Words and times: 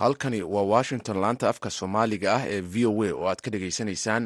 halkani 0.00 0.42
waa 0.42 0.62
washington 0.74 1.16
laanta 1.22 1.48
afka 1.52 1.70
soomaaliga 1.78 2.30
ah 2.36 2.44
ee 2.54 2.60
v 2.72 2.86
o 2.90 2.92
a 3.04 3.10
oo 3.18 3.26
aad 3.30 3.40
ka 3.44 3.50
dhegaysanaysaan 3.54 4.24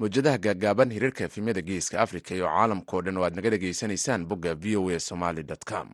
mawjadaha 0.00 0.38
gaagaaban 0.46 0.92
hirarka 0.96 1.22
efimyada 1.28 1.62
geeska 1.70 1.96
africa 2.04 2.30
iyo 2.36 2.46
caalamkao 2.54 3.00
dhan 3.04 3.16
oo 3.18 3.24
aad 3.26 3.34
naga 3.38 3.50
dhegaysanaysaan 3.54 4.26
bogga 4.30 4.52
v 4.62 4.76
o 4.80 4.84
a 4.90 5.00
somaly 5.08 5.42
com 5.70 5.88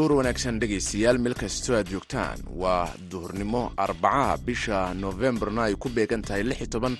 duhur 0.00 0.12
wanaagsan 0.16 0.56
dhegaystayaal 0.60 1.18
meel 1.24 1.34
kastoo 1.34 1.74
aad 1.76 1.88
joogtaan. 1.92 2.38
Waa 2.62 2.88
duhurnimo 3.10 3.72
arbacaha 3.76 4.36
bisha 4.46 4.94
noofembarna 4.94 5.62
ay 5.68 5.74
ku 5.76 5.88
beegan 5.88 6.22
tahay 6.22 6.42
lix 6.42 6.58
iyo 6.60 6.66
toban 6.72 6.96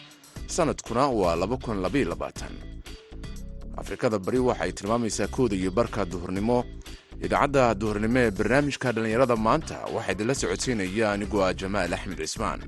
sanadkuna 0.46 1.06
waa 1.09 1.36
laba 1.36 1.56
kun 1.56 1.80
labaiyo 1.80 2.09
labaatan. 2.12 2.52
Afrikada 3.80 4.18
bari 4.18 4.38
waxay 4.38 4.73
tilmaamaysaa 4.73 5.26
kooda 5.32 5.56
iyo 5.56 5.70
barka 5.70 6.04
duhurnimo. 6.04 6.64
Idaacadda 7.24 7.74
duhurnimo 7.74 8.18
ee 8.18 8.30
barnaamijka 8.30 8.92
dhallinyarada 8.92 9.37
maanta 9.37 9.76
waxaa 9.95 10.12
idinla 10.12 10.35
socodsiinaya 10.35 11.12
anigoo 11.12 11.42
ah 11.45 11.54
jamaal 11.54 11.95
axmed 11.95 12.18
cismaan 12.20 12.60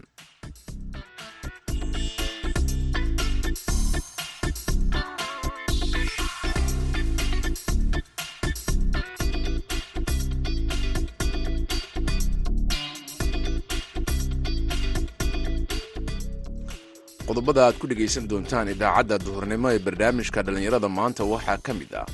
qodobada 17.43 17.67
aad 17.67 17.77
ku 17.81 17.87
dhegaysan 17.91 18.29
doontaan 18.31 18.69
idaacadda 18.73 19.17
duhurnimo 19.27 19.69
ee 19.75 19.79
barnaamijka 19.87 20.41
dhallinyarada 20.47 20.89
maanta 20.99 21.23
waxaa 21.33 21.59
ka 21.67 21.73
mid 21.75 21.93
ah. 22.03 22.07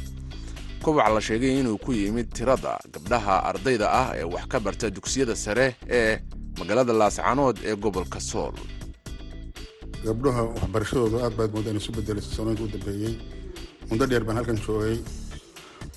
Kobac 0.83 1.09
la 1.15 1.21
sheegay 1.21 1.61
inuu 1.61 1.77
ku 1.85 1.93
yimid 1.93 2.29
tirada 2.37 2.73
gabdhaha 2.95 3.35
ardayda 3.51 3.87
ah 4.03 4.09
ee 4.17 4.25
wax 4.25 4.45
ka 4.53 4.59
barta 4.61 4.87
dugsiyada 4.97 5.35
sare 5.37 5.67
ee 5.99 6.17
magaalada 6.59 6.93
laascanood 7.01 7.57
ee 7.69 7.77
gobolka 7.77 8.21
sool. 8.21 8.55
Gabdhaha 10.07 10.43
waxbarashadooda 10.57 11.19
aad 11.27 11.35
baad 11.39 11.51
moodaan 11.57 11.77
isu 11.81 11.91
bedelaysa 11.99 12.31
sanooyinka 12.37 12.65
u 12.65 12.71
dambeeyey 12.75 13.13
muddo 13.91 14.05
dheer 14.11 14.25
baan 14.25 14.37
halkan 14.41 14.57
joogay 14.65 14.97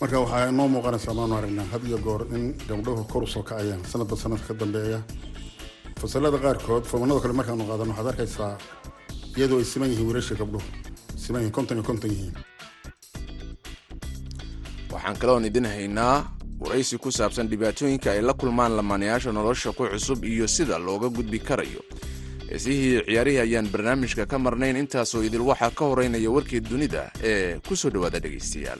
marka 0.01 0.19
waxaa 0.23 0.49
inoo 0.51 0.67
muuqanaysaa 0.75 1.15
maanu 1.19 1.33
aragnaa 1.39 1.67
had 1.71 1.83
iyo 1.87 1.97
goor 2.07 2.21
in 2.35 2.43
gabdhuhu 2.67 3.07
kor 3.13 3.23
u 3.23 3.27
soo 3.27 3.43
kacayaan 3.47 3.79
sanadba 3.91 4.15
sanadka 4.23 4.47
ka 4.51 4.59
dambeeya. 4.61 4.99
Fasalada 6.01 6.37
qaarkood 6.43 6.83
fomanada 6.91 7.19
kale 7.23 7.33
markaanu 7.39 7.63
qaadan 7.71 7.87
waxaad 7.95 8.07
arkaysaa 8.13 8.53
iyadoo 9.37 9.59
ay 9.59 9.65
siman 9.65 9.89
yihiin 9.91 10.07
wiilasha 10.07 10.35
gabdhuhu 10.35 10.65
siman 11.23 11.41
yihiin 11.41 11.55
konton 11.55 11.77
iyo 11.77 11.83
konton 11.89 12.11
yihiin 12.11 12.33
waxaan 14.91 15.17
kaloon 15.21 15.45
idin 15.45 15.65
haynaa 15.65 16.17
waraysi 16.59 16.97
ku 16.97 17.11
saabsan 17.11 17.47
dhibaatooyinka 17.49 18.11
ay 18.11 18.21
la 18.21 18.33
kulmaan 18.33 18.75
lamaanayaasha 18.77 19.31
nolosha 19.31 19.71
ku 19.71 19.87
cusub 19.87 20.23
iyo 20.25 20.47
sida 20.47 20.77
looga 20.79 21.09
gudbi 21.09 21.39
karayo. 21.39 21.81
Heesihii 22.51 23.01
ciyaarihii 23.07 23.39
ayaan 23.39 23.67
barnaamijka 23.71 24.25
ka 24.25 24.37
marnayn 24.39 24.75
intaasoo 24.77 25.23
idil 25.23 25.41
waxaa 25.41 25.71
ka 25.71 25.85
horeynaya 25.85 26.29
warkii 26.31 26.59
dunida 26.59 27.11
ee 27.23 27.59
ku 27.67 27.75
soo 27.75 27.89
dhowaada 27.89 28.19
dhegaystayaal 28.19 28.79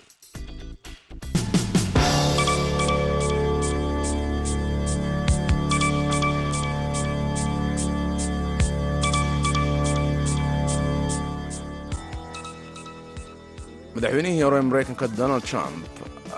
madaxweynihii 14.02 14.42
hore 14.42 14.62
maraykanka 14.62 15.08
donald 15.08 15.44
trump 15.44 15.86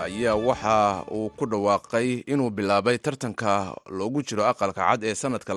ayaa 0.04 0.34
waxa 0.34 1.04
uu 1.10 1.28
ku 1.30 1.46
dhawaaqay 1.46 2.08
inuu 2.32 2.50
bilaabay 2.50 2.98
tartanka 2.98 3.74
loogu 3.98 4.22
jiro 4.22 4.44
aqalka 4.44 4.84
cad 4.88 5.04
ee 5.04 5.14
sanadka 5.14 5.54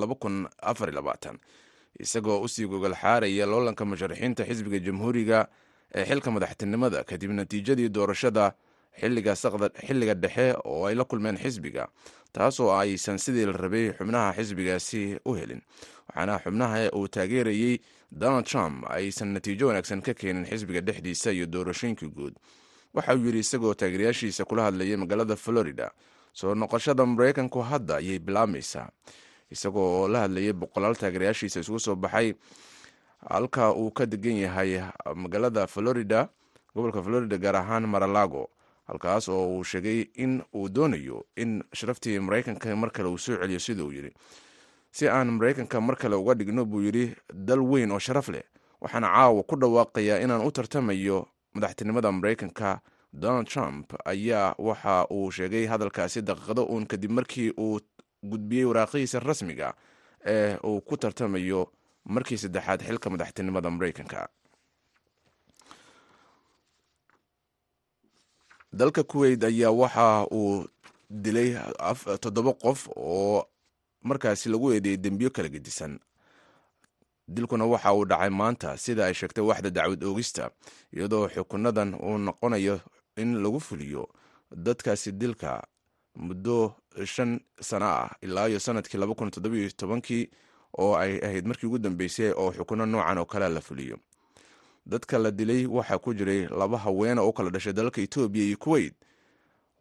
isagoo 2.00 2.40
u 2.41 2.47
sii 2.47 2.66
gogol 2.67 2.96
xaaraya 2.96 3.46
loolanka 3.46 3.85
musharaxiinta 3.85 4.46
xisbiga 4.50 4.79
jamhuuriga 4.79 5.47
ee 5.96 6.06
xilka 6.09 6.31
madaxtinimada 6.31 7.03
kadib 7.03 7.31
natiijadii 7.31 7.90
doorashada 7.90 8.46
xilliga 9.00 10.13
dhexe 10.16 10.56
oo 10.66 10.85
ay 10.85 10.96
la 10.96 11.03
kulmeen 11.06 11.38
xisbiga 11.38 11.88
taasoo 12.34 12.72
aysan 12.74 13.18
sidii 13.18 13.46
la 13.46 13.52
rabay 13.52 13.94
xubnaha 13.97 14.34
xisbigaasi 14.34 15.19
u 15.25 15.34
helin. 15.34 15.62
Waxaana 16.09 16.40
xubnaha 16.44 16.90
uu 16.96 17.08
taageerayey 17.08 17.80
donald 18.12 18.46
trump 18.46 18.85
aysan 18.90 19.34
natiijo 19.34 19.68
wanaagsan 19.68 20.02
ka 20.02 20.13
keenin 20.13 20.46
xisbiga 20.46 20.81
dhexdiisa 20.81 21.31
iyo 21.31 21.46
doorashooyinkii 21.46 22.09
guud. 22.09 22.34
Waxa 22.94 23.16
uu 23.16 23.25
yidhi 23.25 23.40
isagoo 23.40 23.74
taageerayaashiisa 23.74 24.46
kula 24.46 24.63
hadlayay 24.63 24.96
magaalada 24.97 25.35
florida 25.35 25.91
soo 26.34 26.56
noqoshada 26.56 27.06
maraykanku 27.06 27.62
hadda 27.62 27.96
ayay 27.96 28.19
bilaabmaysaa. 28.19 28.90
Isagoo 29.52 30.02
oo 30.02 30.08
la 30.08 30.19
hadlayay 30.19 30.53
boqolaal 30.53 30.96
taageerayaashiisa 30.96 31.59
isugu 31.59 31.79
soo 31.79 31.96
baxay 31.96 32.34
halka 33.29 33.74
uu 33.74 33.91
ka 33.91 34.06
degan 34.06 34.38
yahay 34.38 34.81
magaalada 35.16 35.68
florida 35.68 36.29
gobolka 36.75 37.02
florida 37.03 37.38
gaar 37.38 37.56
ahaan 37.56 37.85
maralago 37.88 38.50
halkaas 38.87 39.29
oo 39.29 39.57
uu 39.57 39.63
sheegay 39.63 40.05
in 40.15 40.41
uu 40.55 40.69
doonayo 40.69 41.25
in 41.35 41.63
sharaftii 41.73 42.19
maraykanka 42.19 42.75
mar 42.75 42.91
kale 42.91 43.09
uu 43.09 43.17
soo 43.17 43.37
celiyo 43.37 43.59
sida 43.59 43.83
uu 43.83 43.91
yidhi. 43.91 44.11
Si 44.91 45.07
aan 45.09 45.31
maraykanka 45.31 45.81
mar 45.81 45.95
kale 45.97 46.15
uga 46.15 46.33
dhigno 46.33 46.65
buu 46.65 46.81
yidhi 46.81 47.15
dal 47.33 47.59
weyn 47.61 47.91
oo 47.91 47.99
sharaf 47.99 48.29
leh 48.29 48.43
waxaana 48.81 49.07
caawa 49.07 49.43
ku 49.43 49.55
dhawaaqayaa 49.55 50.19
inaan 50.23 50.45
u 50.47 50.51
tartamayo 50.51 51.27
madaxtinimada 51.53 52.11
maraykanka. 52.11 52.79
Donald 53.13 53.47
trump 53.47 53.93
ayaa 54.05 54.55
waxa 54.59 55.07
uu 55.11 55.31
sheegay 55.31 55.65
hadalkaasi 55.65 56.21
daqiiqado 56.21 56.63
uun 56.65 56.85
kadib 56.85 57.11
markii 57.11 57.51
uu 57.57 57.79
gudbiyey 58.23 58.65
waraaqihiisa 58.65 59.19
rasmiga 59.19 59.73
ee 60.25 60.57
uu 60.63 60.81
ku 60.81 60.97
tartamayo 60.97 61.71
markii 62.05 62.37
saddexaad 62.37 62.81
xilka 62.87 63.09
madaxtinimada 63.09 63.69
maraykanka 63.69 64.27
dalka 68.73 69.03
kuweyt 69.03 69.44
ayaa 69.44 69.72
waxa 69.72 70.28
uu 70.31 70.66
dilay 71.09 71.55
toddoba 72.22 72.53
qof 72.53 72.88
oo 72.95 73.45
markaasi 74.03 74.50
lagu 74.50 74.72
eedeeyey 74.73 74.97
dembiyo 74.97 75.29
kala 75.29 75.50
gedisan. 75.50 76.00
Dilkuna 77.28 77.66
waxa 77.66 77.94
uu 77.94 78.05
dhacay 78.05 78.29
maanta 78.29 78.78
sida 78.78 79.05
ay 79.05 79.13
sheegtay 79.13 79.44
waxda 79.44 79.69
dacwad 79.69 80.03
oogista 80.03 80.51
iyadoo 80.94 81.28
xukunadan 81.29 81.94
uu 81.95 82.17
noqonayo 82.17 82.79
in 83.17 83.41
lagu 83.44 83.59
fuliyo 83.59 84.07
dadkaasi 84.51 85.11
dilka 85.11 85.63
muddo 86.16 86.75
shan 87.05 87.39
sano 87.61 87.85
ah 87.85 88.09
ilaa 88.22 88.47
iyo 88.49 88.59
sannadkii 88.59 88.97
laba 88.97 89.16
kun 89.16 89.31
toddobiyo 89.31 89.69
tobankii 89.72 90.29
oo 90.78 90.95
ay 90.95 91.19
ahayd 91.23 91.45
markii 91.47 91.67
ugu 91.67 91.78
dambeysay 91.79 92.31
oo 92.31 92.51
xukuno 92.51 92.85
noocan 92.85 93.17
oo 93.17 93.25
kalea 93.25 93.49
la 93.49 93.61
fuliyo 93.61 93.97
dadka 94.87 95.17
la 95.19 95.31
dilay 95.31 95.65
waxaa 95.65 95.97
ku 95.99 96.13
jiray 96.13 96.47
laba 96.47 96.77
haweena 96.77 97.21
oo 97.21 97.31
kala 97.31 97.49
dhashay 97.49 97.73
dalalka 97.73 98.01
etoobiya 98.01 98.45
iyo 98.45 98.57
kuweyt 98.57 98.93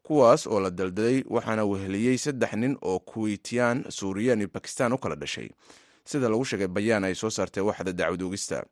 kuwaas 0.02 0.46
oo 0.46 0.60
la 0.60 0.70
daldalay 0.70 1.24
waxaana 1.26 1.64
weheliyey 1.64 2.18
saddex 2.18 2.52
nin 2.52 2.76
oo 2.82 2.98
kuweytiyaan 2.98 3.84
suuriyan 3.88 4.38
iyo 4.40 4.48
bakistan 4.52 4.92
u 4.92 4.98
kala 4.98 5.14
dhashay. 5.16 5.50
Sida 6.04 6.28
lagu 6.28 6.44
sheegay 6.44 6.66
bayaan 6.66 7.04
ay 7.04 7.14
soo 7.14 7.30
saartay 7.30 7.62
waxda 7.62 7.92
dacwad 7.92 8.22
oogista 8.22 8.64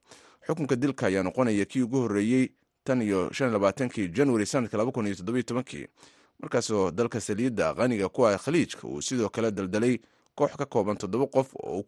xukunka 0.46 0.76
dilka 0.76 1.06
ayaa 1.06 1.22
noqonaya 1.22 1.64
kii 1.64 1.82
ugu 1.82 1.98
horreeyey 2.00 2.48
tan 2.84 3.02
iyo 3.02 3.30
labaatankii 3.40 4.08
januari 4.08 4.46
sanadka 4.46 4.78
markaasoo 6.40 6.90
dalka 6.90 7.20
saliidda 7.20 7.74
qaniga 7.74 8.08
ku 8.08 8.26
ah 8.26 8.38
khaliijka 8.38 8.88
uu 8.88 9.02
sidoo 9.02 9.28
kale 9.28 9.50
daldalay 9.50 9.98
koox 10.34 10.56
ka 10.56 10.66
kooban 10.66 10.96
toddoba 10.96 11.26
qof 11.26 11.54
oo 11.54 11.82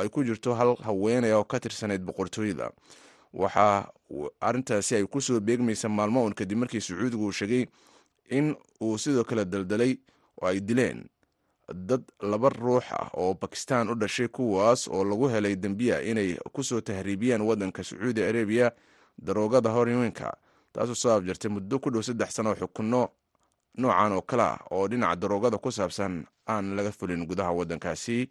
ay 0.00 0.08
ku 0.08 0.24
jirto 0.24 0.54
hal 0.54 0.76
haweeney 0.76 1.32
oo 1.32 1.44
ka 1.44 1.60
tirsanayd 1.60 2.02
boqortooyada 2.02 2.70
waxaa 3.32 3.88
arrintaasi 4.40 4.94
ay 4.96 5.06
ku 5.06 5.20
soo 5.20 5.40
beegmaysa 5.40 5.88
maalmo 5.88 6.22
uun 6.24 6.34
kadib 6.34 6.58
markii 6.58 6.80
sacuudigu 6.80 7.26
uu 7.26 7.32
sheegay 7.32 7.66
in 8.30 8.56
uu 8.82 8.98
sidoo 8.98 9.24
kale 9.24 9.44
daldalay 9.44 9.96
oo 10.42 10.46
ay 10.48 10.60
dileen. 10.60 11.08
Dad 11.74 12.02
laba 12.20 12.48
ruux 12.50 12.82
ah 12.90 13.10
oo 13.14 13.34
bakistan 13.34 13.88
u 13.90 13.94
dhashay 13.94 14.28
kuwaas 14.28 14.88
oo 14.88 15.04
lagu 15.04 15.28
helay 15.28 15.54
dembiya 15.56 16.02
inay 16.02 16.34
ku 16.52 16.62
soo 16.64 16.80
tahriibiyaan 16.80 17.42
waddanka 17.46 17.84
sacuudi 17.84 18.22
arabiya 18.22 18.72
daroogada 19.18 19.70
horweynka 19.70 20.34
taasoo 20.72 20.94
soo 20.94 21.12
afjartay 21.14 21.50
muddo 21.50 21.78
ku 21.78 21.90
dhow 21.90 22.02
saddex 22.02 22.34
sano 22.34 22.54
xukunno 22.58 23.08
noocan 23.78 24.12
oo 24.12 24.22
kale 24.22 24.42
ah 24.42 24.58
oo 24.70 24.88
dhinaca 24.88 25.16
daroogada 25.16 25.58
ku 25.58 25.70
saabsan 25.70 26.26
aan 26.48 26.74
laga 26.74 26.90
fulin 26.92 27.22
gudaha 27.26 27.52
waddankaasi 27.54 28.26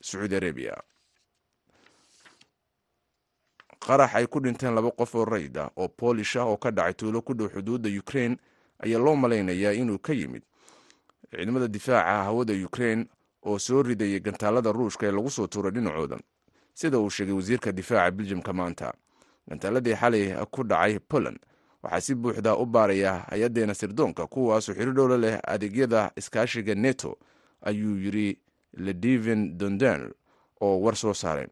sacuudi 0.00 0.36
arabiya 0.36 0.78
qarax 3.86 4.14
ay 4.14 4.26
ku 4.26 4.40
dhinteen 4.40 4.74
laba 4.74 4.90
qof 4.90 5.14
oo 5.14 5.24
rayd 5.24 5.58
ah 5.58 5.70
oo 5.76 5.88
boolish 5.98 6.36
ah 6.36 6.44
oo 6.48 6.56
ka 6.56 6.70
dhacay 6.70 6.94
tuulo 6.94 7.22
ku 7.22 7.34
dhow 7.34 7.48
xuduudda 7.48 7.88
ukraine 7.98 8.36
ayaa 8.84 8.98
loo 8.98 9.16
malaynayaa 9.16 9.72
inuu 9.72 9.98
ka 9.98 10.12
yimid. 10.12 10.42
Ciidamada 11.30 11.68
difaaca 11.68 12.24
hawada 12.24 12.52
ukraine 12.64 13.06
oo 13.42 13.58
soo 13.58 13.82
ridayay 13.82 14.20
gantaalada 14.20 14.72
ruushka 14.72 15.06
ee 15.06 15.10
lagu 15.12 15.30
soo 15.30 15.46
tuuray 15.46 15.72
dhinacooda. 15.72 16.18
Sida 16.74 16.98
uu 16.98 17.10
sheegay 17.10 17.34
wasiirka 17.34 17.72
difaaca 17.72 18.10
biljamka 18.10 18.52
maanta 18.52 18.92
gantaaladii 19.48 19.94
xalay 19.94 20.34
ku 20.50 20.64
dhacay 20.64 20.98
poland. 20.98 21.38
Waxaa 21.82 22.00
si 22.00 22.14
buuxda 22.14 22.56
u 22.56 22.66
baaraya 22.66 23.26
hay'addeena 23.30 23.74
sirdoonka 23.74 24.26
kuwaasoo 24.26 24.74
xiri 24.74 24.92
dhowla 24.92 25.16
leh 25.16 25.38
adeegyada 25.44 26.10
iskaashiga 26.16 26.74
neto 26.74 27.18
ayuu 27.62 27.96
yiri 28.00 28.38
ledivin 28.76 29.58
dondel 29.58 30.12
oo 30.60 30.80
war 30.80 30.96
soo 30.96 31.14
saareen 31.14 31.48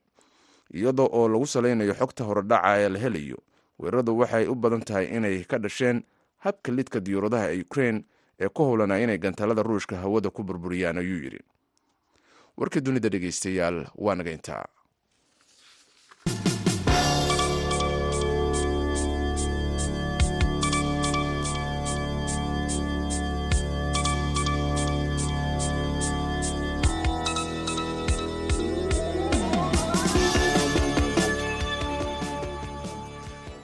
iyadoo 0.72 1.08
oo 1.12 1.28
lagu 1.28 1.46
salaynayo 1.46 1.94
xogta 2.00 2.24
horedhaca 2.24 2.70
ee 2.80 2.88
la 2.88 2.98
helayo. 2.98 3.38
Weeraradu 3.78 4.18
waxay 4.18 4.46
u 4.46 4.54
badan 4.54 4.82
tahay 4.88 5.06
inay 5.16 5.44
ka 5.44 5.58
dhasheen 5.58 6.02
habka 6.44 6.72
lidka 6.72 7.00
diyuuradaha 7.00 7.46
ee 7.54 7.60
ukrain 7.66 8.04
ee 8.40 8.48
ku 8.48 8.62
howlanaa 8.64 8.98
inay 9.04 9.18
gantaalada 9.18 9.62
ruushka 9.62 9.96
hawada 9.96 10.30
ku 10.30 10.42
burburiyaan 10.42 10.98
ayuu 10.98 11.20
yidhi. 11.24 11.40
Warkii 12.56 12.80
dunida 12.80 13.08
dhegeystayaal 13.08 13.86
waa 13.96 14.14
naga 14.14 14.30
intaa 14.30 14.64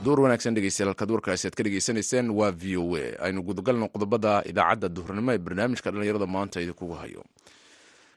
duur 0.09 0.21
wanaagsan 0.25 0.55
dhegeystayaal 0.57 0.91
halkaad 0.93 1.11
warkaasi 1.15 1.47
aad 1.49 1.57
ka 1.59 1.63
dhegeysanayseen 1.67 2.31
waa 2.39 2.51
v 2.63 2.77
o 2.83 2.97
a. 2.97 3.07
Aynu 3.27 3.43
gudagalno 3.49 3.89
qodobada 3.95 4.33
idaacadda 4.51 4.89
duhurnimo 4.97 5.33
ee 5.35 5.39
barnaamijka 5.47 5.91
dhallinyarada 5.93 6.27
maanta 6.27 6.61
idinkugu 6.65 6.95
hayo. 7.01 7.25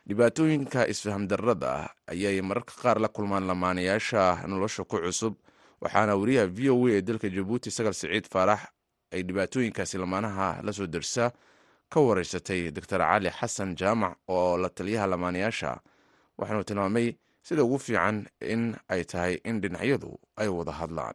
Dhibaatooyinka 0.08 0.88
isfaham 0.94 1.28
darrada 1.28 1.90
ayay 2.08 2.42
mararka 2.42 2.74
qaar 2.82 2.98
la 3.00 3.08
kulmaan 3.08 3.48
lamaanayaasha 3.48 4.48
nolosha 4.48 4.84
ku 4.84 4.98
cusub 5.04 5.34
waxaana 5.82 6.16
wariyaha 6.16 6.48
v 6.48 6.70
o 6.70 6.88
a 6.88 6.92
ee 6.98 7.02
dalka 7.02 7.28
jabuuti 7.30 7.72
sagal 7.72 7.94
siciid 7.94 8.26
faarax 8.34 8.60
ay 9.12 9.22
dhibaatooyinkaasi 9.24 9.98
lamaanaha 9.98 10.62
la 10.64 10.72
soo 10.74 10.88
dersa 10.88 11.32
ka 11.90 12.00
wareysatay 12.00 12.72
doctor 12.72 13.00
cali 13.00 13.30
xasan 13.30 13.76
jaamac 13.76 14.16
oo 14.28 14.58
la 14.58 14.70
taliyaha 14.70 15.08
lamaanayaasha 15.08 15.72
waxaanu 16.38 16.64
tilmaamay 16.64 17.08
sida 17.44 17.64
ugu 17.64 17.80
fiican 17.80 18.26
in 18.54 18.76
ay 18.88 19.04
tahay 19.04 19.34
in 19.44 19.62
dhinacyadu 19.62 20.12
ay 20.38 20.48
wada 20.48 20.72
hadlaan 20.72 21.14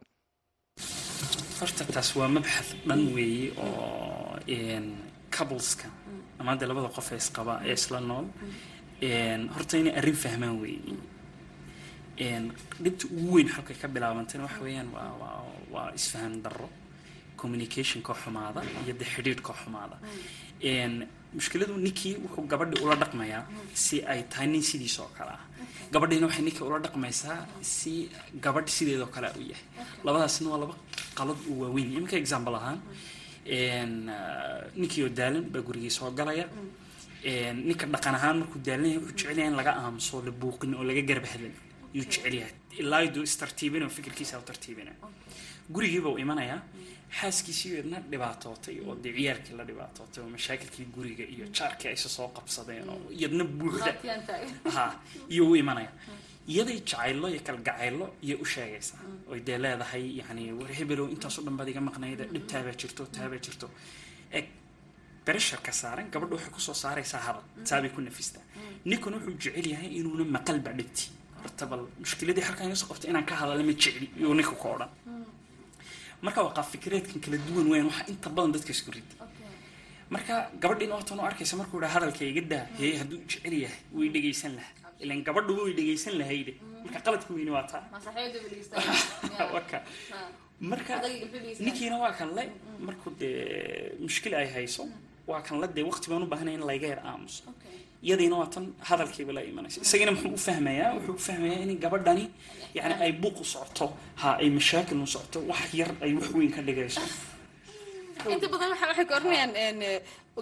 horta 1.59 1.83
taas 1.95 2.09
waa 2.17 2.27
mabxad 2.35 2.67
dhan 2.87 3.01
weeye 3.15 3.47
oo 3.57 4.37
coupleska. 5.35 5.87
Ama 6.39 6.51
hadda 6.51 6.65
labada 6.69 6.89
qof 6.95 7.07
ee 7.11 7.17
isqaba 7.23 7.53
ee 7.67 7.73
isla 7.79 7.99
nool 8.09 8.25
horta 9.55 9.73
inay 9.81 9.93
arrin 9.99 10.17
fahmaan 10.23 10.55
weeye 10.63 10.93
dhibta 12.83 13.03
ugu 13.17 13.31
weyn 13.35 13.49
halkay 13.55 13.75
ka 13.81 13.87
bilaabantayna 13.87 14.43
waxa 14.47 14.61
weeyaan 14.65 14.89
waa 14.93 15.41
waa 15.73 15.87
isfahan 15.99 16.41
darro 16.43 16.69
communicationka 17.41 18.13
xumaada 18.21 18.59
iyo 18.85 18.93
de 18.99 19.05
xidhiidhka 19.13 19.53
xumaada. 19.61 19.97
Mushkiladu 21.37 21.73
ninkii 21.85 22.15
wuxuu 22.23 22.47
gabadhi 22.51 22.75
ula 22.83 22.95
dhaqmayaa 23.01 23.43
si 23.73 23.95
ay 24.11 24.23
tahay 24.31 24.47
nin 24.47 24.61
sidiisa 24.69 25.01
oo 25.03 25.11
kale 25.17 25.31
ah 25.37 25.43
gabadhiina 25.93 26.25
waxay 26.27 26.43
ninkii 26.47 26.65
ula 26.69 26.79
dhaqmaysaa 26.85 27.39
si 27.61 27.93
gabadh 28.43 28.69
sideedoo 28.75 29.09
kale 29.15 29.27
u 29.39 29.41
yahay. 29.51 29.65
Labadaasna 30.05 30.47
waa 30.53 30.59
laba 30.63 30.75
qalad 31.17 31.39
uu 31.49 31.57
waaweyn. 31.61 31.89
Iminka 31.97 32.15
example 32.23 32.55
ahaan 32.59 32.79
ninkii 34.79 35.09
daalan 35.19 35.43
baa 35.53 35.61
gurigii 35.67 35.89
soo 35.97 36.11
galaya. 36.11 36.45
Ninka 37.67 37.85
dhaqan 37.93 38.15
ahaan 38.19 38.35
markuu 38.41 38.59
daalan 38.67 38.85
yahay 38.85 38.99
wuxuu 39.05 39.17
jecel 39.17 39.37
yahay 39.37 39.49
in 39.51 39.55
laga 39.59 39.71
aamuso 39.81 40.21
la 40.25 40.31
buuqin 40.31 40.71
oo 40.75 40.83
laga 40.89 41.01
garab 41.09 41.25
hadlin 41.31 41.53
yuu 41.95 42.03
jecel 42.11 42.33
yahay. 42.41 42.53
Ilaa 42.81 43.01
iduu 43.07 43.23
istartiibin 43.29 43.83
oo 43.83 43.89
fikirkiisa 43.97 44.39
u 44.39 44.43
tartiibina 44.49 44.91
gurigiiba 45.73 46.09
uu 46.13 46.17
imanayaa 46.25 46.61
xaaskiisii 47.19 47.71
eedna 47.79 47.97
dhibaatootay 48.11 48.75
oo 48.87 48.95
dee 49.03 49.13
ciyaarkii 49.17 49.55
la 49.59 49.63
dhibaatootay 49.69 50.21
oo 50.23 50.29
mashaakilkii 50.35 50.85
guriga 50.95 51.23
iyo 51.33 51.45
jaarkii 51.57 51.89
ayse 51.93 52.09
soo 52.17 52.27
qabsadeen 52.37 52.89
oo 52.93 52.99
iyadna 53.17 53.43
buuxda 53.59 53.91
ha 54.75 54.85
iyo 55.33 55.43
u 55.51 55.55
imanaya 55.61 55.91
iyaday 56.53 56.79
jacaylo 56.89 57.27
iyo 57.33 57.41
kalgacaylo 57.47 58.05
iyo 58.25 58.35
u 58.43 58.45
sheegaysaa 58.53 58.99
oy 59.31 59.39
dee 59.47 59.57
leedahay 59.63 60.05
yani 60.19 60.43
war 60.59 60.71
hebelow 60.79 61.07
intaasoo 61.15 61.43
dhan 61.45 61.55
baad 61.59 61.69
iga 61.73 61.81
maqnayda 61.89 62.23
dhibtaabaa 62.33 62.75
jirto 62.81 63.03
taabaa 63.15 63.39
jirto 63.45 63.67
eg 64.37 64.45
beresharka 65.25 65.71
saaran 65.81 66.07
gabadha 66.13 66.33
waxay 66.35 66.51
ku 66.55 66.59
soo 66.67 66.73
saaraysaa 66.83 67.21
hadal 67.27 67.43
saabay 67.69 67.89
ku 67.95 68.01
nafistaa 68.01 68.43
ninkuna 68.89 69.15
wuxuu 69.17 69.37
jecel 69.43 69.67
yahay 69.73 69.89
inuuna 69.99 70.23
maqalba 70.35 70.71
dhibti 70.79 71.05
horta 71.41 71.63
bal 71.71 71.83
mushkiladii 72.03 72.43
halkan 72.47 72.65
iga 72.67 72.77
soo 72.81 72.87
qabta 72.91 73.05
inaan 73.11 73.25
ka 73.29 73.35
hadala 73.41 73.63
ma 73.69 73.73
jecli 73.83 74.07
iyo 74.19 74.33
ninka 74.37 74.55
ka 74.61 74.67
odhan 74.75 74.91
marka 76.25 76.39
waa 76.45 76.53
qaab 76.57 76.67
fikireedkan 76.73 77.19
kala 77.23 77.37
duwan 77.47 77.67
weyn 77.73 77.85
waxaa 77.89 78.07
inta 78.11 78.29
badan 78.35 78.51
dadka 78.55 78.71
isku 78.75 78.91
ridi 78.95 79.15
marka 80.09 80.33
gabadhiina 80.61 80.93
waatan 80.99 81.19
u 81.19 81.23
arkaysa 81.29 81.55
markuu 81.61 81.79
dhaa 81.83 81.93
hadalka 81.95 82.23
iga 82.31 82.41
daa 82.53 82.65
hee 82.79 82.93
hadduu 83.01 83.19
jecel 83.29 83.53
yahay 83.63 83.81
way 83.97 84.09
dhegaysan 84.15 84.53
lahaa. 84.57 84.73
Ilan 85.03 85.19
gabadhuba 85.27 85.61
way 85.67 85.73
dhegaysan 85.79 86.13
lahayde 86.21 86.53
marka 86.83 86.99
qaladka 87.05 87.29
weyni 87.37 87.51
waa 87.57 87.65
taa. 87.71 87.83
Marka 90.71 90.93
ninkiina 91.59 91.97
waa 92.03 92.13
kan 92.17 92.29
le 92.37 92.43
markuu 92.87 93.11
dee 93.19 93.93
mushkil 94.05 94.33
ay 94.33 94.47
hayso 94.55 94.83
waa 95.29 95.41
kan 95.45 95.61
la 95.61 95.67
dee 95.67 95.85
waqti 95.89 96.09
baan 96.09 96.23
u 96.25 96.29
baahanay 96.33 96.55
in 96.57 96.65
layga 96.69 96.87
yar 96.93 97.01
aamuso 97.05 97.43
iyadiina 98.05 98.35
waa 98.41 98.49
tan 98.53 98.65
hadalkiiba 98.89 99.31
la 99.37 99.41
imanaysa 99.51 99.77
isagana 99.85 100.11
muxuu 100.15 100.33
u 100.37 100.41
fahmayaa 100.47 100.89
wuxuu 100.97 101.15
u 101.19 101.23
fahmayaa 101.27 101.61
in 101.65 101.79
gabadhani 101.83 102.25
yani 102.77 102.93
ay 103.05 103.11
buuq 103.21 103.37
u 103.43 103.45
socoto 103.53 103.85
ha 104.21 104.29
ay 104.41 104.49
mashaakil 104.57 104.97
u 105.05 105.07
socoto 105.15 105.39
wax 105.51 105.73
yar 105.79 105.91
ay 106.05 106.11
wax 106.17 106.27
weyn 106.37 106.51
ka 106.55 106.61
dhigayso 106.67 107.01
inta 108.33 108.47
badan 108.53 108.69
waxa 108.73 108.85
waxay 108.91 109.05
ka 109.09 109.13
oranayaan 109.19 109.79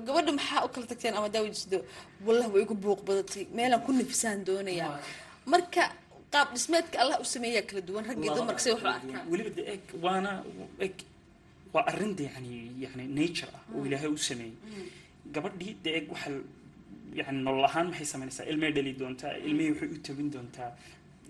gabadha 0.08 0.32
maxaa 0.38 0.62
u 0.66 0.70
kala 0.74 0.86
tagteen 0.92 1.14
ama 1.18 1.28
daawajisdo 1.36 1.78
wallah 2.26 2.48
way 2.54 2.62
igu 2.66 2.76
buuq 2.84 3.02
badatay 3.08 3.44
meelaan 3.58 3.82
ku 3.86 3.92
nafisaan 4.00 4.40
doonayaa 4.48 5.00
marka 5.52 5.84
qaab 6.34 6.48
dhismeedka 6.56 6.96
allah 7.04 7.18
u 7.24 7.28
sameeyaa 7.34 7.64
kala 7.70 7.82
duwan 7.88 8.04
rag 8.10 8.18
iyo 8.24 8.32
dumarka 8.40 8.62
say 8.66 8.72
waxu 8.76 8.88
arkaan 8.88 9.24
weliba 9.32 9.52
de 9.58 9.64
eg 9.74 9.84
waana 10.04 10.32
eg 10.86 10.96
waa 11.74 11.86
arrin 11.92 12.12
de 12.20 12.24
yani 12.34 12.52
yani 12.84 13.04
nature 13.20 13.52
ah 13.58 13.64
oo 13.76 13.86
ilaahay 13.88 14.12
u 14.18 14.20
sameeyey 14.30 14.56
gabadhii 15.36 15.74
de 15.84 15.90
eg 16.00 16.06
waxa 16.14 16.30
yani 17.20 17.40
nolol 17.46 17.66
ahaan 17.70 17.88
maxay 17.92 18.06
samaynaysaa 18.14 18.46
ilmay 18.52 18.72
dhali 18.76 18.94
doontaa 19.02 19.34
ilmihii 19.48 19.72
waxay 19.72 19.90
u 19.96 19.98
tabin 20.08 20.30
doontaa 20.34 20.72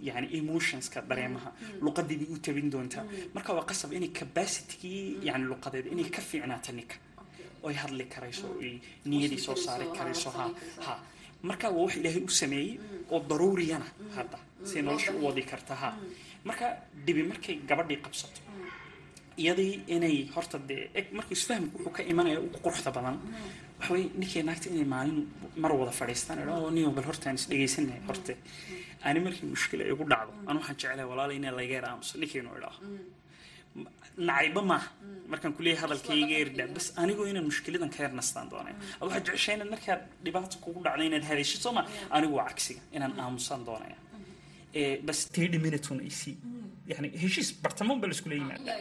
yani 0.07 0.27
emotionska 0.39 1.01
dareemaha 1.09 1.49
luqadii 1.85 2.17
bay 2.21 2.27
u 2.35 2.37
tabin 2.45 2.67
doontaa 2.73 3.03
marka 3.35 3.51
waa 3.57 3.65
qasab 3.69 3.93
inay 3.97 4.09
capacitygii 4.19 5.01
yani 5.27 5.45
luqadeed 5.51 5.85
inay 5.93 6.07
ka 6.15 6.21
fiicnaato 6.29 6.71
ninka 6.77 6.95
oy 7.63 7.73
hadli 7.81 8.05
karayso 8.13 8.47
oy 8.61 8.71
niyadii 9.09 9.39
soo 9.45 9.55
saari 9.65 9.85
karayso 9.97 10.29
ha 10.37 10.45
ha 10.85 10.93
marka 11.49 11.69
waa 11.75 11.83
wax 11.85 11.93
ilaahay 11.99 12.23
u 12.29 12.29
sameeyey 12.41 12.71
oo 13.13 13.19
daruuriyana 13.29 13.87
hadda 14.15 14.37
say 14.69 14.81
nolosha 14.81 15.11
u 15.17 15.25
wadi 15.27 15.43
karta 15.51 15.73
ha 15.81 15.89
marka 16.47 16.65
dhibi 17.05 17.23
markay 17.31 17.55
gabadhii 17.69 17.99
qabsato 18.05 18.39
iyadii 19.41 19.73
inay 19.95 20.17
horta 20.35 20.57
dee 20.69 20.83
eg 20.99 21.05
markuu 21.17 21.33
isfahamku 21.37 21.77
wuxuu 21.77 21.93
ka 21.97 22.03
imanaya 22.11 22.39
ugu 22.45 22.57
quruxda 22.63 22.91
badan 22.97 23.17
waxa 23.79 23.91
weye 23.93 24.05
ninkii 24.21 24.43
naagta 24.49 24.67
inay 24.73 24.87
maalin 24.95 25.17
mar 25.63 25.71
wada 25.81 25.93
fadhiistaan 25.99 26.39
niyo 26.77 26.89
bal 26.97 27.05
horta 27.09 27.25
aan 27.29 27.37
is 27.41 27.45
dhegaysanay 27.51 27.99
horte 28.09 28.33
ani 29.07 29.19
markii 29.25 29.47
mushkila 29.55 29.83
igu 29.93 30.03
dhacdo 30.11 30.31
anu 30.49 30.57
waxaan 30.61 30.77
jeclahay 30.81 31.07
walaala 31.11 31.33
inaa 31.39 31.53
laga 31.59 31.73
yar 31.77 31.85
aamuso 31.91 32.13
ninkiinu 32.21 32.49
idhaaho 32.59 32.79
nacayba 34.27 34.61
maaha 34.71 34.87
markaan 35.31 35.53
kuleeyahay 35.57 35.81
hadalkayga 35.83 36.35
yardhaa 36.41 36.67
bas 36.75 36.85
anigoo 37.01 37.25
inaan 37.31 37.45
mushkiladan 37.51 37.89
ka 37.95 37.99
yar 38.05 38.13
nastaan 38.19 38.47
doonaya 38.53 38.75
ad 38.99 39.03
waxaad 39.07 39.23
jeceshay 39.27 39.53
inaad 39.57 39.69
markaad 39.75 40.01
dhibaato 40.25 40.55
kugu 40.63 40.79
dhacda 40.85 41.03
inaad 41.09 41.25
hadayshid 41.31 41.59
soo 41.65 41.73
ma 41.77 41.81
anigu 42.17 42.33
waa 42.39 42.47
cagsiga 42.51 42.81
inaan 42.97 43.13
aamusaan 43.23 43.61
doonaya 43.69 43.97
bas 45.07 45.19
thirty 45.35 45.57
minutes 45.65 45.87
un 45.93 45.99
ac 46.09 46.21
yani 46.91 47.07
heshiis 47.23 47.49
bartamo 47.63 47.93
bal 48.01 48.11
iskula 48.15 48.35
yimaada 48.39 48.71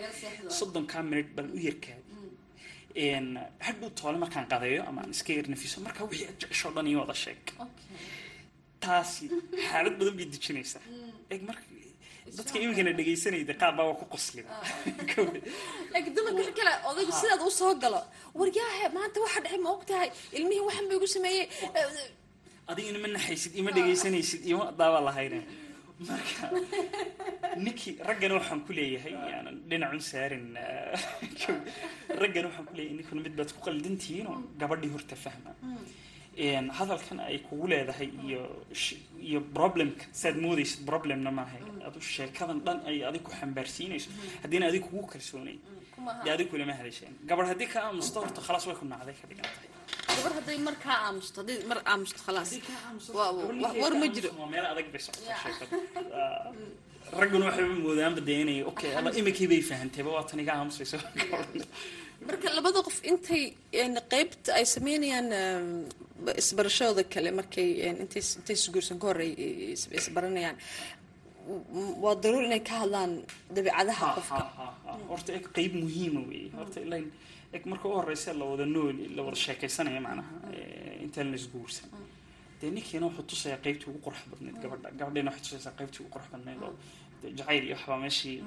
soddonkaa 0.58 1.02
minute 1.10 1.30
bal 1.36 1.46
u 1.56 1.58
yarkaadi 1.68 2.03
hadhow 3.66 3.90
toole 4.00 4.18
markaan 4.24 4.46
qadeeyo 4.52 4.82
ama 4.88 5.02
aan 5.02 5.10
iska 5.10 5.32
yar 5.38 5.48
nafiso 5.48 5.80
marka 5.86 6.04
wixii 6.10 6.28
aad 6.30 6.38
jecesho 6.42 6.70
dhan 6.74 6.86
iyo 6.86 6.98
wada 7.02 7.14
sheeg. 7.24 7.42
Taasi 8.84 9.24
xaalad 9.68 9.94
badan 9.98 10.14
bay 10.18 10.26
dejinaysaa. 10.34 10.84
Eg 11.34 11.42
marka 11.50 11.74
dadka 12.36 12.58
iminkana 12.58 12.92
dhegaysanayda 12.98 13.54
qaar 13.60 13.72
baa 13.76 13.86
waa 13.90 13.98
ku 14.00 14.06
qosliba 14.14 14.50
laakiin 15.92 16.14
dumarka 16.16 16.52
kale 16.58 16.72
odaygu 16.90 17.12
sidaad 17.20 17.42
u 17.48 17.50
soo 17.60 17.74
galo 17.82 18.00
waryaahe 18.40 18.86
maanta 18.96 19.20
waxa 19.24 19.40
dhexay 19.44 19.60
ma 19.66 19.70
og 19.76 19.84
tahay 19.90 20.10
ilmihii 20.38 20.66
waxan 20.68 20.84
ba 20.88 20.94
igu 20.98 21.08
sameeyey. 21.16 21.46
Adigina 22.70 22.98
ma 23.04 23.08
naxaysid 23.16 23.52
ima 23.60 23.70
dhegaysanaysid 23.76 24.40
ima 24.52 24.64
daaba 24.80 24.98
lahayne 25.08 25.40
marka 26.08 26.44
ninkii 27.64 27.98
raggana 28.08 28.34
waxaan 28.38 28.60
ku 28.66 28.72
leeyahay 28.78 29.12
yaanan 29.30 29.56
dhinacun 29.70 30.00
saarin 30.10 30.46
raggana 32.22 32.46
waxaan 32.48 32.66
ku 32.68 32.74
leeyahay 32.76 32.96
ninkuna 32.98 33.20
mid 33.26 33.34
baad 33.38 33.50
ku 33.54 33.60
qaldantihiinoo 33.66 34.38
gabadhii 34.60 34.90
horta 34.94 35.16
fahma. 35.24 35.50
Een, 36.44 36.66
hadalkan 36.78 37.18
ay 37.20 37.38
kugu 37.46 37.66
leedahay 37.72 38.08
iyo 38.26 38.42
iyo 39.28 39.40
problemka 39.56 40.04
saad 40.20 40.36
moodaysid 40.44 40.80
problemna 40.90 41.30
maaha. 41.38 41.58
Adu 41.86 41.98
sheekadan 42.14 42.58
dhan 42.66 42.78
ay 42.88 43.04
adig 43.08 43.22
ku 43.26 43.30
xambaarsiinayso 43.40 44.10
haddiina 44.42 44.66
adig 44.70 44.82
kugu 44.86 45.06
kalsoonayn 45.12 45.60
dee 46.24 46.32
adig 46.36 46.48
kulama 46.50 46.74
hadasheen 46.80 47.14
gabadh 47.28 47.48
haddii 47.52 47.68
ka 47.72 47.78
aamusto 47.86 48.18
horta 48.22 48.40
khalaas 48.46 48.66
way 48.66 48.74
ku 48.80 48.84
nacday 48.92 49.14
ka 49.20 49.26
dhigan 49.30 49.46
tahay 49.54 49.68
gabar 50.16 50.32
hadday 50.38 50.58
markaa 50.68 50.96
aamusto 51.06 51.36
hadday 51.40 51.58
mar 51.70 51.78
aamusto 51.92 52.18
khalaas. 52.26 52.50
War 53.82 53.94
ma 54.02 54.06
jiro. 54.14 54.30
meel 54.54 54.66
adag 54.72 54.86
bay 54.92 55.02
ragguna 57.20 57.44
waxay 57.48 57.64
moodaanba 57.86 58.20
dee 58.28 58.38
inay 58.44 58.58
okay 58.70 58.90
alla 58.98 59.10
iminkii 59.20 59.48
bay 59.52 59.62
fahantayba 59.70 60.10
waa 60.16 60.24
tan 60.28 60.40
iga 60.42 60.52
aamusayso 60.58 60.98
marka 62.28 62.46
labada 62.56 62.80
qof 62.86 62.98
intay 63.10 63.42
qeybta 64.12 64.50
ay 64.58 64.64
sameynayaan 64.74 65.28
isbarashadooda 66.42 67.02
kale 67.14 67.30
markay 67.38 67.68
intay 67.90 68.54
isguursan 68.58 68.96
ka 69.00 69.04
hor 69.10 69.18
ay 69.26 69.32
is- 69.74 69.90
isbaranayaan 70.00 70.56
waa 72.04 72.14
daruur 72.22 72.44
inay 72.48 72.62
ka 72.68 72.74
hadlaan 72.82 73.12
dabeicadaha 73.56 74.06
qofka. 74.16 74.42
horta 75.10 75.30
eg 75.38 75.44
qeyb 75.56 75.72
muhiima 75.82 76.20
weeye. 76.30 76.48
Horta 76.58 76.78
ilain 76.86 77.06
eg 77.56 77.62
marka 77.70 77.84
u 77.88 77.92
horeysa 77.98 78.32
la 78.40 78.44
wada 78.50 78.66
nool 78.74 78.96
la 79.16 79.22
wada 79.26 79.36
sheekaysanaya 79.44 80.00
macnaha 80.06 80.32
intaan 81.04 81.28
la 81.32 81.36
isguursan 81.40 81.88
dee 82.60 82.70
ninkiina 82.76 83.06
wuxuu 83.06 83.26
tusayaa 83.30 83.60
qeybtii 83.64 83.88
ugu 83.90 84.00
qurux 84.06 84.20
badneyd 84.30 84.56
gabadha 84.62 84.88
gabadhiina 84.98 85.30
waxay 85.30 85.44
tusaysaa 85.46 85.74
qeybtii 85.78 86.00
ugu 86.02 86.10
qurux 86.14 86.26
badneyd 86.32 86.60
oo 86.66 86.72
jacayl 87.38 87.64
iyo 87.66 87.74
waxbaa 87.76 87.98
meeshii 88.04 88.38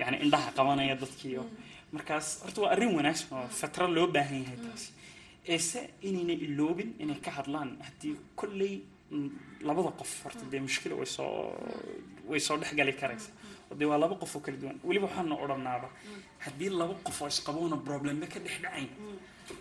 yani 0.00 0.16
indhaha 0.24 0.50
qabanaya 0.58 0.94
dadkii 1.02 1.36
oo 1.42 1.46
markaas 1.94 2.26
horta 2.42 2.58
waa 2.62 2.70
arrin 2.74 2.92
wanaagsan 2.98 3.28
oo 3.38 3.48
fatra 3.60 3.86
loo 3.96 4.06
baahan 4.14 4.40
yahay 4.44 4.58
taasi 4.66 4.90
eese 5.54 5.80
inayna 6.08 6.32
iloobin 6.46 6.90
inay 7.02 7.18
ka 7.24 7.30
hadlaan 7.38 7.70
haddii 7.86 8.14
kolley 8.40 8.74
labada 9.68 9.90
qof 10.00 10.12
horta 10.24 10.44
dee 10.52 10.60
mushkila 10.66 10.94
way 11.00 11.06
soo 11.16 11.30
way 12.30 12.40
soo 12.46 12.56
dhexgali 12.60 12.92
karaysa 13.00 13.30
dee 13.78 13.88
waa 13.90 13.98
laba 14.02 14.14
qof 14.22 14.32
oo 14.36 14.40
kala 14.44 14.56
duwan 14.62 14.76
weliba 14.88 15.06
waxaana 15.08 15.34
odhanaaba 15.44 15.88
haddii 16.44 16.70
laba 16.80 16.94
qof 17.06 17.18
oo 17.22 17.28
isqaboona 17.34 17.76
problembe 17.88 18.26
ka 18.32 18.38
dhex 18.44 18.56
dhacayn 18.64 18.88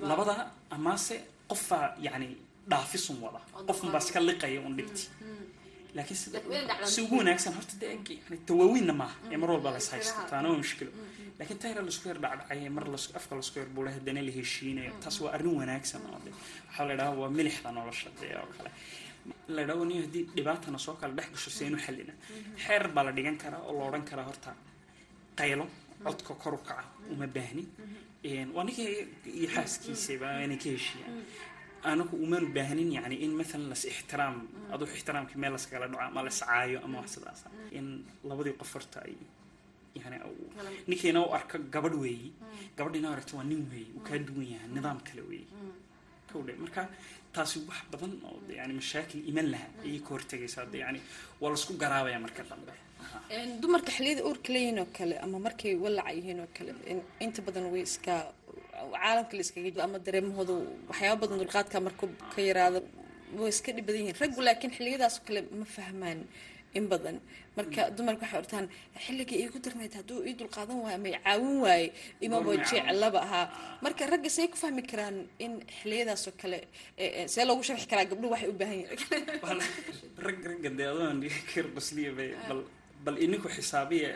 labada 0.09 0.33
amaase 0.75 1.15
qofaa 1.51 1.85
yacni 2.05 2.27
dhaafisun 2.71 3.17
wada 3.23 3.39
qofun 3.67 3.89
baa 3.93 4.01
iska 4.05 4.19
liqaya 4.29 4.59
un 4.67 4.73
dhibti. 4.77 5.03
Laakiin 5.95 6.17
sida 6.21 6.39
si 6.93 7.01
ugu 7.05 7.15
wanaagsan 7.21 7.53
horta 7.57 7.73
yani 7.85 8.37
tawaawiinna 8.47 8.93
maaha 9.01 9.15
ee 9.31 9.37
mar 9.41 9.49
walba 9.53 9.69
las 9.75 9.87
haysto 9.93 10.21
taana 10.29 10.47
waa 10.49 10.57
mushkilo 10.63 10.91
laakiin 11.39 11.59
tayra 11.63 11.81
lasku 11.87 12.05
yar 12.09 12.17
dhacdhacay 12.23 12.69
mar 12.77 12.83
afka 13.19 13.33
lasku 13.39 13.55
yar 13.59 13.69
buulay 13.75 13.93
haddana 13.97 14.21
la 14.27 14.31
heshiinayo 14.37 14.91
taas 15.03 15.17
waa 15.23 15.31
arrin 15.35 15.53
wanaagsan 15.61 16.01
oo 16.13 16.19
de 16.25 16.31
waxaa 16.67 16.85
la 16.87 16.93
idhaha 16.95 17.11
waa 17.21 17.29
milixda 17.37 17.69
nolosha 17.77 18.09
dee 18.19 18.33
oo 18.41 18.47
kale 18.57 18.69
la 19.55 19.61
idhaha 19.65 19.85
nin 19.85 20.01
haddii 20.03 20.23
dhibaatana 20.35 20.77
soo 20.85 20.95
kala 20.99 21.13
dhex 21.17 21.27
gasho 21.33 21.49
seenu 21.57 21.77
xallina 21.85 22.13
xeer 22.63 22.83
baa 22.95 23.03
la 23.07 23.11
dhigan 23.17 23.37
karaa 23.43 23.61
oo 23.67 23.73
la 23.79 23.83
odhan 23.89 24.03
karaa 24.09 24.25
horta. 24.29 24.51
Qaylo 25.39 25.65
codka 26.03 26.33
kor 26.43 26.53
u 26.53 26.57
kaca 26.57 26.83
uma 27.11 27.27
baahni. 27.27 27.63
Een, 28.25 28.49
waa 28.55 28.63
ninka 28.63 28.81
iyo 29.39 29.47
xaaskiisaba 29.55 30.27
inay 30.45 30.57
ka 30.63 30.69
heshiiyaan. 30.75 31.15
Anagu 31.83 32.15
umaanu 32.25 32.47
baahnin 32.55 32.91
yani 32.97 33.15
in 33.25 33.31
maalan 33.39 33.69
las 33.71 33.83
ixtiraam 33.91 34.35
aduu 34.73 34.87
ixtiraamkii 34.95 35.37
meel 35.41 35.51
laskagala 35.55 35.87
dhaco 35.91 36.01
ama 36.07 36.21
las 36.23 36.39
caayo 36.39 36.79
ama 36.85 36.97
wax 37.01 37.09
sidaas 37.15 37.41
ah. 37.47 37.51
in 37.77 38.05
labadii 38.29 38.53
qof 38.61 38.71
horta 38.75 38.99
ay 39.07 39.15
yani 39.95 40.17
ninkiina 40.87 41.19
u 41.25 41.33
arko 41.37 41.57
gabadh 41.73 41.95
weeyi. 42.03 42.29
Gabadhiina 42.77 43.09
u 43.09 43.13
aragto 43.13 43.33
waa 43.37 43.43
nin 43.51 43.61
weeyi 43.71 43.87
uu 43.95 44.03
kaa 44.07 44.17
duwan 44.27 44.47
yahay 44.53 44.69
nidaam 44.75 44.99
kale 45.07 45.21
weeyi 45.29 45.47
marka 46.31 46.87
taasi 47.33 47.59
wax 47.67 47.79
badan 47.91 48.13
oo 48.25 48.39
yani 48.57 48.73
mashaakil 48.79 49.21
iman 49.29 49.47
laha 49.53 49.67
ayay 49.85 49.99
ka 49.99 50.09
hortegaysaa 50.15 50.65
de 50.71 50.77
yani 50.79 50.99
waa 51.41 51.49
la 51.49 51.55
isku 51.55 51.73
garaabaya 51.81 52.19
marka 52.19 52.43
dambe. 52.49 52.73
Dumarka 53.61 53.91
xilliyada 53.91 54.23
uurka 54.27 54.49
leeyihiin 54.53 54.79
oo 54.79 54.87
kale 54.97 55.15
ama 55.25 55.37
markay 55.39 55.75
walaca 55.83 56.11
yihiin 56.17 56.39
oo 56.39 56.47
kale 56.57 56.71
in- 56.91 57.05
inta 57.19 57.41
badan 57.41 57.65
way 57.73 57.81
iska 57.89 58.13
caalamka 58.93 59.33
la 59.37 59.41
iskaga 59.45 59.83
ama 59.83 59.97
dareemahooda 60.05 60.53
waxyaaba 60.89 61.19
badan 61.21 61.37
dulqaadka 61.41 61.77
markuu 61.87 62.09
ka 62.35 62.39
yaraado 62.49 62.79
way 63.39 63.49
iska 63.49 63.69
dhib 63.75 63.85
badan 63.87 64.01
yihiin. 64.01 64.17
Raggu 64.21 64.41
laakiin 64.47 64.71
xilliyadaas 64.77 65.15
oo 65.19 65.23
kale 65.27 65.39
ma 65.59 65.65
fahmaan 65.75 66.19
in 66.77 66.85
badan. 66.91 67.17
Marka 67.57 67.81
dumarka 67.95 68.23
waxay 68.25 68.39
ortaan 68.43 68.65
xilligii 69.05 69.39
iigu 69.43 69.59
darnayd 69.65 69.93
hadduu 69.99 70.19
ii 70.27 70.35
dulqaadan 70.39 70.77
waayo 70.83 70.95
ama 70.99 71.09
caawin 71.25 71.57
waaye 71.65 71.87
imaba 72.25 72.43
Goorma 72.45 72.63
caawin? 72.63 72.85
jeclaba 72.87 73.19
ahaa. 73.27 73.45
Marka 73.85 74.03
ragga 74.11 74.29
say 74.29 74.47
ku 74.47 74.57
fahmi 74.63 74.81
karaan 74.91 75.17
in 75.45 75.53
xilliyadaas 75.77 76.27
oo 76.27 76.33
kale 76.41 76.59
eh, 76.97 77.11
eh, 77.19 77.27
see 77.33 77.45
loogu 77.45 77.63
sharxi 77.67 77.87
karaa 77.91 78.05
gabdhuhu 78.11 78.33
waxay 78.33 78.49
u 78.49 78.55
baahan 78.61 78.79
bay 82.17 82.31
bal 83.05 83.17
ininku 83.19 83.47
xisaabiya 83.55 84.09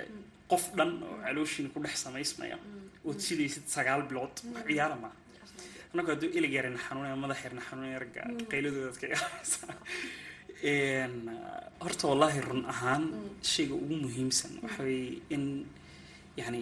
qof 0.51 0.63
dhan 0.77 0.91
oo 1.03 1.17
calooshiina 1.25 1.69
ku 1.73 1.79
dhex 1.83 1.95
samaysmaya 2.05 2.57
ood 3.07 3.19
sidaysid 3.27 3.65
sagaal 3.75 4.01
bilood 4.09 4.35
wax 4.53 4.63
ciyaara 4.67 4.95
maaha 5.03 5.15
annagu 5.91 6.09
hadduu 6.13 6.29
ilig 6.37 6.53
yarina 6.57 6.79
xanuunaya 6.85 7.15
madax 7.23 7.39
yarna 7.45 7.61
xanuunaya 7.67 7.99
ragga 8.03 8.21
qayladoodaad 8.51 8.97
ka 9.01 9.07
horta 10.63 12.03
wallaahi 12.07 12.39
run 12.41 12.65
ahaan 12.65 13.03
shayga 13.41 13.73
ugu 13.75 13.95
muhiimsan 14.05 14.51
waxa 14.63 14.83
weeye 14.83 15.21
in 15.29 15.65
yani 16.37 16.61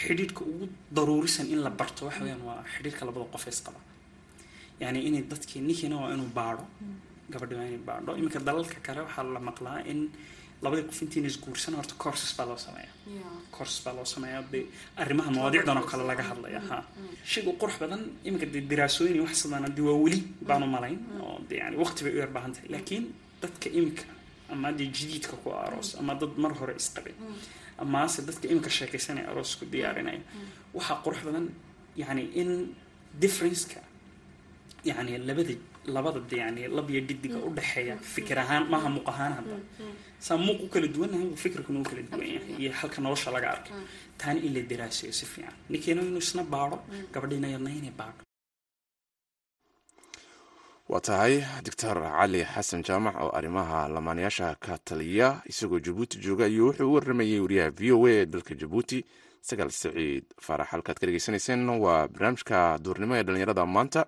xidhiidhka 0.00 0.42
ugu 0.42 0.66
daruurisan 0.96 1.46
in 1.54 1.60
la 1.62 1.70
barto 1.70 2.06
waxa 2.06 2.20
weeyaan 2.24 2.42
waa 2.42 2.64
xidhiidhka 2.74 3.06
labada 3.06 3.26
qof 3.34 3.44
ee 3.46 3.50
isqaba 3.56 3.80
yani 4.80 4.98
inay 5.08 5.22
dadkii 5.30 5.60
ninkiina 5.68 5.96
waa 6.02 6.10
inuu 6.14 6.30
baadho 6.38 6.64
gabadhi 7.30 7.54
waa 7.54 7.66
inay 7.70 7.78
baadho. 7.88 8.10
Iminka 8.18 8.38
dalalka 8.48 8.76
kale 8.86 9.00
waxaa 9.06 9.24
la 9.36 9.40
maqlaa 9.40 9.78
in 9.90 10.10
labadii 10.64 10.86
qof 10.90 10.98
intiina 11.04 11.28
isguursan 11.32 11.74
horta 11.78 11.94
courses 12.02 12.30
baa 12.38 12.46
loo 12.50 12.56
sameeya 12.66 12.90
courses 13.56 13.78
baa 13.84 13.94
loo 13.98 14.04
sameeya 14.14 14.40
de 14.52 14.60
arrimaha 15.02 15.30
mawaadicdan 15.36 15.76
oo 15.80 15.86
kale 15.90 16.04
laga 16.10 16.22
hadlaya 16.30 16.60
ha. 16.68 16.76
Shaygu 17.32 17.52
qurux 17.60 17.74
badan 17.82 18.02
iminka 18.26 18.46
de 18.54 18.60
diraasooyin 18.70 19.14
iyo 19.16 19.24
wax 19.26 19.34
sidaan 19.42 19.66
de 19.76 19.82
waa 19.88 19.96
weli 20.04 20.20
baanu 20.48 20.66
malayn 20.74 20.98
oo 21.24 21.38
de 21.48 21.54
yani 21.62 21.76
waqti 21.82 22.00
bay 22.04 22.12
u 22.16 22.18
yar 22.22 22.30
baahan 22.36 22.52
tahay 22.54 22.68
laakiin 22.74 23.04
dadka 23.42 23.66
iminka 23.78 24.04
ama 24.52 24.68
dee 24.78 24.88
jadiidka 24.96 25.34
ku 25.42 25.48
aroos 25.64 25.88
ama 26.00 26.12
dad 26.20 26.32
mar 26.42 26.52
hore 26.60 26.74
isqabay 26.80 27.14
amaase 27.82 28.18
dadka 28.28 28.44
iminka 28.52 28.70
sheekaysanaya 28.78 29.26
aroosku 29.32 29.64
diyaarinaya 29.72 30.20
waxaa 30.76 30.96
qurux 31.04 31.20
badan 31.28 31.46
yani 32.02 32.22
in 32.40 32.50
differenceka 33.22 33.80
yani 34.88 35.12
labada 35.28 35.54
labada 35.86 36.20
de 36.20 36.36
yani 36.36 36.68
lab 36.68 36.90
iyo 36.90 37.00
dhidiga 37.08 37.38
u 37.46 37.50
dhexeeya 37.56 37.96
fikir 38.14 38.38
ahaan 38.38 38.64
maaha 38.72 38.88
muuq 38.88 39.08
ahaan 39.12 39.32
hadda. 39.38 39.56
Saa 40.18 40.36
muuq 40.36 40.60
u 40.64 40.68
kala 40.72 40.86
duwannahay 40.94 41.36
fikirkuna 41.36 41.80
u 41.80 41.82
kala 41.90 42.02
duwan 42.02 42.26
yahay 42.34 42.54
iyo 42.62 42.72
halka 42.72 42.98
nolosha 43.02 43.30
laga 43.30 43.48
arkay 43.54 43.72
taana 44.18 44.40
in 44.46 44.52
la 44.54 44.60
daraasayo 44.70 45.12
si 45.12 45.26
fiican. 45.26 45.54
Ninkeena 45.70 46.02
inuu 46.02 46.18
isna 46.24 46.42
baadho 46.44 46.76
gabadhiina 47.12 47.48
yadna 47.54 47.70
inay 47.70 47.90
baadho. 48.00 48.20
Waa 50.88 51.00
tahay 51.00 51.34
doctor 51.64 51.96
cali 52.16 52.40
xasan 52.44 52.82
jaamac 52.84 53.16
oo 53.24 53.30
arrimaha 53.38 53.88
lamaanayaasha 53.88 54.56
ka 54.64 54.78
taliya 54.78 55.40
isagoo 55.50 55.80
jabuuti 55.80 56.18
jooga 56.24 56.46
iyo 56.46 56.66
wuxuu 56.68 56.90
u 56.90 56.94
waramayey 56.94 57.40
wariyaha 57.40 57.70
v 57.78 57.92
o 57.92 58.06
a 58.06 58.10
ee 58.12 58.26
dalka 58.26 58.52
jabuuti 58.54 58.98
sagaal 59.48 59.70
saciid 59.72 60.24
faarax 60.40 60.68
halkaad 60.72 60.98
ka 61.00 61.06
dhegeysanayseen 61.06 61.68
waa 61.84 62.08
barnaamijka 62.08 62.78
duurnimo 62.84 63.16
ee 63.16 63.22
dhallinyarada 63.24 63.64
maanta 63.66 64.02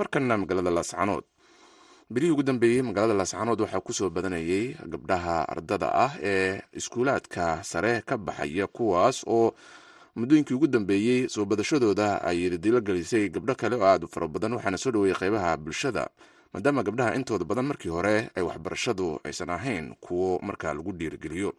markana 0.00 0.34
magaalada 0.42 0.70
laascanood 0.78 1.24
berihii 2.12 2.32
ugu 2.34 2.42
dambeeyey 2.48 2.82
magaalada 2.88 3.14
laascanood 3.20 3.60
waxaa 3.64 3.80
ku 3.86 3.92
soo 3.98 4.10
badanayay 4.16 4.64
gabdhaha 4.92 5.36
ardada 5.54 5.88
ah 6.04 6.12
ee 6.32 6.60
iskuulaadka 6.80 7.44
sare 7.70 7.92
ka 8.08 8.14
baxaya 8.26 8.66
kuwaas 8.76 9.16
oo 9.36 9.52
muddooyinkii 10.18 10.54
ugu 10.58 10.66
dambeeyey 10.66 11.28
soo 11.34 11.44
badashadooda 11.50 12.08
ay 12.30 12.38
dilo 12.64 12.80
gelisay 12.80 13.28
gabdho 13.34 13.54
kale 13.60 13.76
oo 13.76 13.86
aad 13.90 14.04
u 14.04 14.08
fara 14.14 14.26
badan 14.34 14.52
waxaana 14.56 14.78
soo 14.82 14.90
dhaweeyey 14.94 15.16
qeybaha 15.20 15.50
bulshada 15.64 16.04
maadaama 16.52 16.82
gabdhaha 16.88 17.14
intooda 17.18 17.44
badan 17.50 17.66
markii 17.70 17.92
hore 17.96 18.16
ay 18.36 18.42
waxbarashadu 18.48 19.06
aysan 19.24 19.50
ahayn 19.56 19.86
kuwo 20.04 20.38
markaa 20.42 20.74
lagu 20.74 20.92
dhiirigeliyo 20.98 21.50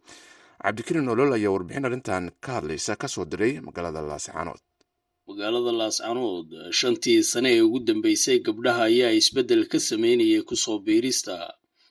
cabdikariin 0.62 1.04
nolol 1.08 1.32
ayaa 1.38 1.50
warbixin 1.54 1.84
arrintan 1.88 2.24
ka 2.44 2.50
hadlaysa 2.60 2.92
ka 3.02 3.08
soo 3.14 3.24
diray 3.32 3.52
magaalada 3.66 4.02
laascanood 4.10 4.60
magaalada 5.26 5.72
laascanood 5.80 6.48
shantii 6.78 7.22
sane 7.22 7.50
ee 7.56 7.60
ugu 7.66 7.80
dambeysay 7.88 8.38
gabdhaha 8.46 8.82
ayaa 8.90 9.12
isbeddel 9.20 9.62
ka 9.72 9.78
sameynayay 9.80 10.42
ku 10.48 10.56
soo 10.56 10.78
biirista 10.86 11.34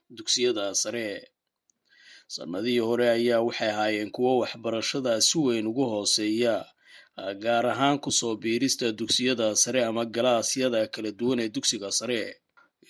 dugsiyada 0.09 0.65
sare. 0.75 1.07
Sannadihii 2.35 2.79
hore 2.88 3.07
ayaa 3.17 3.41
waxay 3.47 3.69
ahaayeen 3.71 4.11
kuwo 4.15 4.31
waxbarashada 4.41 5.21
si 5.21 5.38
weyn 5.45 5.67
ugu 5.67 5.83
hooseeya 5.93 6.55
gaar 7.43 7.65
ahaan 7.73 8.00
ku 8.03 8.11
soo 8.11 8.35
biirista 8.35 8.91
dugsiyada 8.91 9.55
sare 9.55 9.83
ama 9.85 10.05
galaasyada 10.05 10.88
kala 10.93 11.11
duwan 11.11 11.39
ee 11.39 11.50
dugsiga 11.50 11.91
sare. 11.91 12.21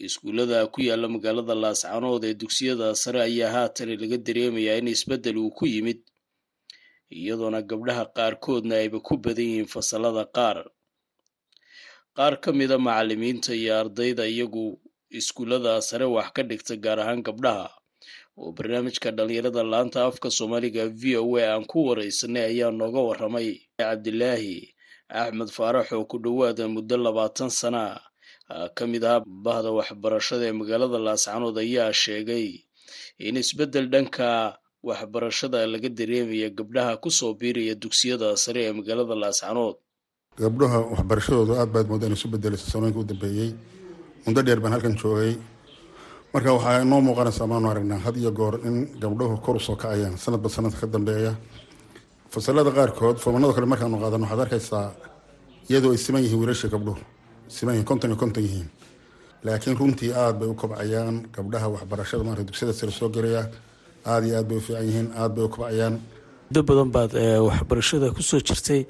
Iskuullada 0.05 0.67
ku 0.73 0.81
yaalla 0.81 1.07
magaalada 1.15 1.55
laascanood 1.63 2.23
ee 2.29 2.33
dugsiyada 2.33 2.95
sare 2.95 3.19
ayaa 3.29 3.51
haatan 3.55 3.89
laga 4.01 4.17
dareemayaa 4.17 4.77
in 4.81 4.87
isbeddel 4.87 5.37
uu 5.37 5.51
ku 5.57 5.65
yimid 5.73 5.99
iyadoona 7.19 7.59
gabdhaha 7.69 8.05
qaarkoodna 8.17 8.75
ayba 8.83 8.99
ku 9.07 9.13
badan 9.23 9.45
yihiin 9.49 9.67
fasalada 9.73 10.23
qaar. 10.35 10.57
Qaar 12.17 12.33
ka 12.43 12.51
mida 12.51 12.77
macallimiinta 12.77 13.51
iyo 13.55 13.71
ardayda 13.81 14.23
iyagu 14.27 14.79
iskuullada 15.19 15.81
sare 15.81 16.05
wax 16.15 16.27
ka 16.35 16.41
dhigta 16.49 16.75
gaar 16.83 16.99
ahaan 17.03 17.21
gabdhaha. 17.27 17.67
Oo 18.39 18.51
barnaamijka 18.55 19.11
dhalinyarada 19.17 19.63
laanta 19.63 19.99
afka 20.07 20.27
soomaaliga 20.37 20.87
v 21.01 21.03
o 21.19 21.35
a 21.37 21.43
aan 21.55 21.65
ku 21.71 21.77
wareysanay 21.91 22.43
ayaa 22.51 22.71
nooga 22.71 22.99
waramay 23.09 23.47
cabdilaahi 23.79 24.57
axmed 25.21 25.49
faarax 25.57 25.87
oo 25.95 26.05
ku 26.11 26.17
dhowaada 26.23 26.63
muddo 26.71 26.95
labaatan 26.97 27.51
sana 27.51 27.99
ka 28.75 28.83
mid 28.87 29.03
ahaa 29.03 29.23
bahda 29.45 29.69
waxbarashada 29.77 30.45
ee 30.47 30.55
magaalada 30.59 30.95
laascanood 31.07 31.57
ayaa 31.59 31.91
sheegay 32.03 32.47
in 33.19 33.35
isbeddel 33.43 33.87
dhanka 33.93 34.27
waxbarashada 34.83 35.59
laga 35.73 35.89
dareemaya 35.89 36.49
gabdhaha 36.49 36.97
ku 37.01 37.09
soo 37.09 37.33
biiraya 37.37 37.75
dugsiyada 37.75 38.33
sare 38.37 38.61
ee 38.67 38.73
magaalada 38.73 39.15
laascanood 39.23 39.75
gabdhaha 40.41 40.77
waxbarashadoodu 40.93 41.53
aad 41.61 41.69
baad 41.75 41.87
moodaa 41.91 42.09
in 42.09 42.15
isu 42.17 42.27
bedelaysa 42.33 42.65
sanooyinka 42.73 42.99
u 42.99 43.05
dambeeyey 43.11 43.49
muddo 44.25 44.41
dheer 44.45 44.59
baan 44.63 44.73
halkan 44.73 44.95
joogay. 45.01 45.33
Marka 46.33 46.49
waxaa 46.57 46.81
inoo 46.85 47.01
muuqanaysaa 47.07 47.47
maanu 47.51 47.67
aragnaa 47.71 47.99
had 48.05 48.15
iyo 48.17 48.31
goor 48.31 48.55
in 48.67 48.75
gabdhuhu 49.01 49.37
kor 49.45 49.55
u 49.55 49.59
soo 49.59 49.75
kacayaan 49.75 50.17
sanadba 50.17 50.49
sanadka 50.49 50.79
ka 50.81 50.87
dambeeya. 50.87 51.31
Fasalada 52.33 52.71
qaarkood 52.77 53.17
fomanado 53.23 53.53
kale 53.53 53.67
markaanu 53.71 53.97
qaadano 54.03 54.23
waxaad 54.25 54.41
arkaysaa 54.45 54.87
iyadoo 55.69 55.91
ay 55.93 55.97
siman 56.05 56.23
yihiin 56.25 56.39
wiilasha 56.41 56.67
gabdhuhu 56.73 57.01
siman 57.55 57.73
yihiin 57.75 57.87
konton 57.89 58.09
iyo 58.11 58.17
konton 58.23 58.43
yihiin. 58.47 58.69
Laakiin 59.45 59.77
runtii 59.79 60.11
aad 60.21 60.35
bay 60.39 60.47
u 60.49 60.55
kobcayaan 60.61 61.15
gabdhaha 61.35 61.67
waxbarashada 61.75 62.23
maarata 62.23 62.47
dugsiyada 62.49 62.73
sare 62.79 62.91
soo 62.99 63.09
gelaya 63.15 63.43
aada 64.05 64.25
iyo 64.27 64.37
aad 64.39 64.47
bay 64.49 64.57
u 64.57 64.61
fiican 64.61 64.85
yihiin 64.87 65.09
aad 65.15 65.31
bay 65.35 65.43
u 65.45 65.49
kobcayaan. 65.49 65.95
Muddo 66.51 66.61
badan 66.69 66.89
baad 66.95 67.11
waxbarashada 67.47 68.11
ku 68.15 68.21
soo 68.21 68.39
jirtay 68.39 68.85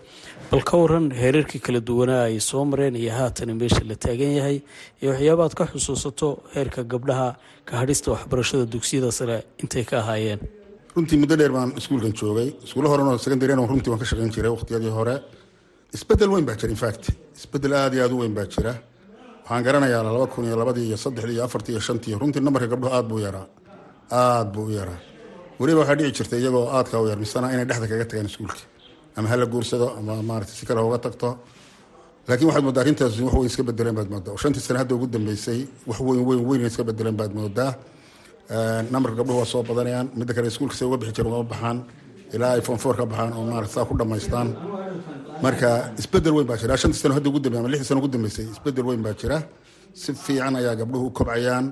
bal 0.52 0.64
ka 0.64 0.78
waran 0.78 1.12
heerarkii 1.12 1.62
kala 1.62 1.80
duwanaa 1.80 2.24
ay 2.30 2.40
soo 2.40 2.66
mareen 2.66 2.96
iyo 2.96 3.12
haatan 3.14 3.54
meesha 3.60 3.84
la 3.86 3.96
taagan 3.96 4.34
yahay 4.40 4.58
iyo 5.02 5.12
waxyaaba 5.14 5.44
aad 5.46 5.54
ka 5.60 5.66
xusuusato 5.72 6.30
heerka 6.56 6.82
gabdhaha 6.84 7.36
ka 7.66 7.74
hadhista 7.82 8.12
waxbarashada 8.12 8.66
dugsiyada 8.66 9.12
sare 9.12 9.38
intay 9.62 9.84
ka 9.86 10.00
ahaayeen. 10.02 10.40
Runtii 10.96 11.18
muddo 11.22 11.36
dheer 11.40 11.52
baan 11.54 11.72
iskuulkan 11.78 12.14
joogay. 12.20 12.50
Iskuulla 12.66 12.90
horena 12.90 13.18
secondary 13.18 13.54
runtii 13.54 13.90
waan 13.92 14.00
ka 14.02 14.06
shaqayn 14.10 14.32
jiray 14.36 14.52
waqtiyadii 14.52 14.90
hore. 14.98 15.16
Isbedel 15.94 16.30
weyn 16.34 16.46
baa 16.46 16.56
jira 16.60 16.72
infact 16.74 17.12
isbeddel 17.38 17.74
aada 17.74 17.96
iyo 17.96 18.04
aada 18.06 18.16
u 18.16 18.20
weyn 18.24 18.34
baa 18.34 18.46
jira. 18.54 18.74
Waxaan 19.44 19.64
garanayaa 19.64 20.04
laba 20.04 20.28
kun 20.28 20.46
iyo 20.50 20.56
labadii 20.58 20.88
iyo 20.90 20.98
saddexdii 20.98 21.34
iyo 21.38 21.44
afartii 21.46 21.72
iyo 21.76 21.80
shantii 21.88 22.16
runtii 22.20 22.42
nambarka 22.42 22.68
gabdhuhu 22.74 22.94
aad 22.96 23.06
buu 23.08 23.20
yaraa 23.20 23.48
aada 24.12 24.50
buu 24.54 24.66
u 24.70 24.72
yaraa. 24.80 25.00
Weliba 25.60 25.80
waxaa 25.82 25.96
dhici 26.00 26.12
jirta 26.18 26.36
iyagoo 26.42 26.66
aadka 26.76 26.96
u 27.04 27.08
yar 27.12 27.18
misana 27.24 27.48
inay 27.54 27.66
dhexda 27.70 27.88
kaga 27.92 28.06
tagaan 28.10 28.28
iskuulka 28.32 28.62
ama 29.18 29.28
hala 29.32 29.46
guursado 29.46 29.88
ama 30.00 30.14
maarata 30.30 30.52
si 30.58 30.66
kale 30.66 30.82
uga 30.88 30.98
tagto. 31.06 31.30
Laakiin 32.28 32.48
waxaad 32.50 32.64
moodaa 32.68 32.82
arrintaas 32.84 33.14
wax 33.26 33.34
weyn 33.36 33.50
iska 33.52 33.64
bedeleen 33.70 33.96
baad 33.98 34.10
moodaa. 34.14 34.38
Shantii 34.42 34.62
sane 34.68 34.78
hadda 34.82 34.94
ugu 34.96 35.08
dambeysay 35.14 35.60
wax 35.90 36.00
weyn 36.08 36.22
weyn 36.28 36.42
weyn 36.50 36.62
iska 36.70 36.84
bedeleen 36.90 37.16
baad 37.20 37.34
moodaa. 37.40 37.72
Nambarka 38.92 39.16
gabdhuhu 39.20 39.40
waa 39.42 39.46
soo 39.54 39.64
badanayaan. 39.64 40.08
Midda 40.18 40.34
kale 40.34 40.48
iskuulka 40.48 40.76
say 40.76 40.86
uga 40.88 40.98
bixi 40.98 41.14
jireen 41.18 41.34
uma 41.34 41.44
baxaan. 41.44 41.78
Ilaa 42.34 42.52
ay 42.56 42.62
fonfoor 42.62 42.96
ka 42.98 43.06
baxaan 43.06 43.34
oo 43.38 43.44
maarata 43.52 43.74
saa 43.74 43.86
ku 43.86 43.94
dhammaystaan 44.00 44.48
marka 45.44 45.70
isbeddel 46.00 46.34
weyn 46.38 46.48
baa 46.48 46.58
jira. 46.62 46.78
Shantii 46.78 47.00
sano 47.02 47.14
hadda 47.18 47.30
ugu 47.30 47.40
dambe 47.40 47.58
ama 47.60 47.68
lixdii 47.72 47.88
sano 47.90 48.00
ugu 48.02 48.08
dambeysay 48.16 48.46
isbeddel 48.56 48.86
weyn 48.90 49.02
baa 49.06 49.14
jira. 49.22 49.38
Si 49.94 50.14
fiican 50.14 50.56
ayaa 50.56 50.76
gabdhuhu 50.80 51.06
u 51.08 51.12
kobcayaan 51.18 51.66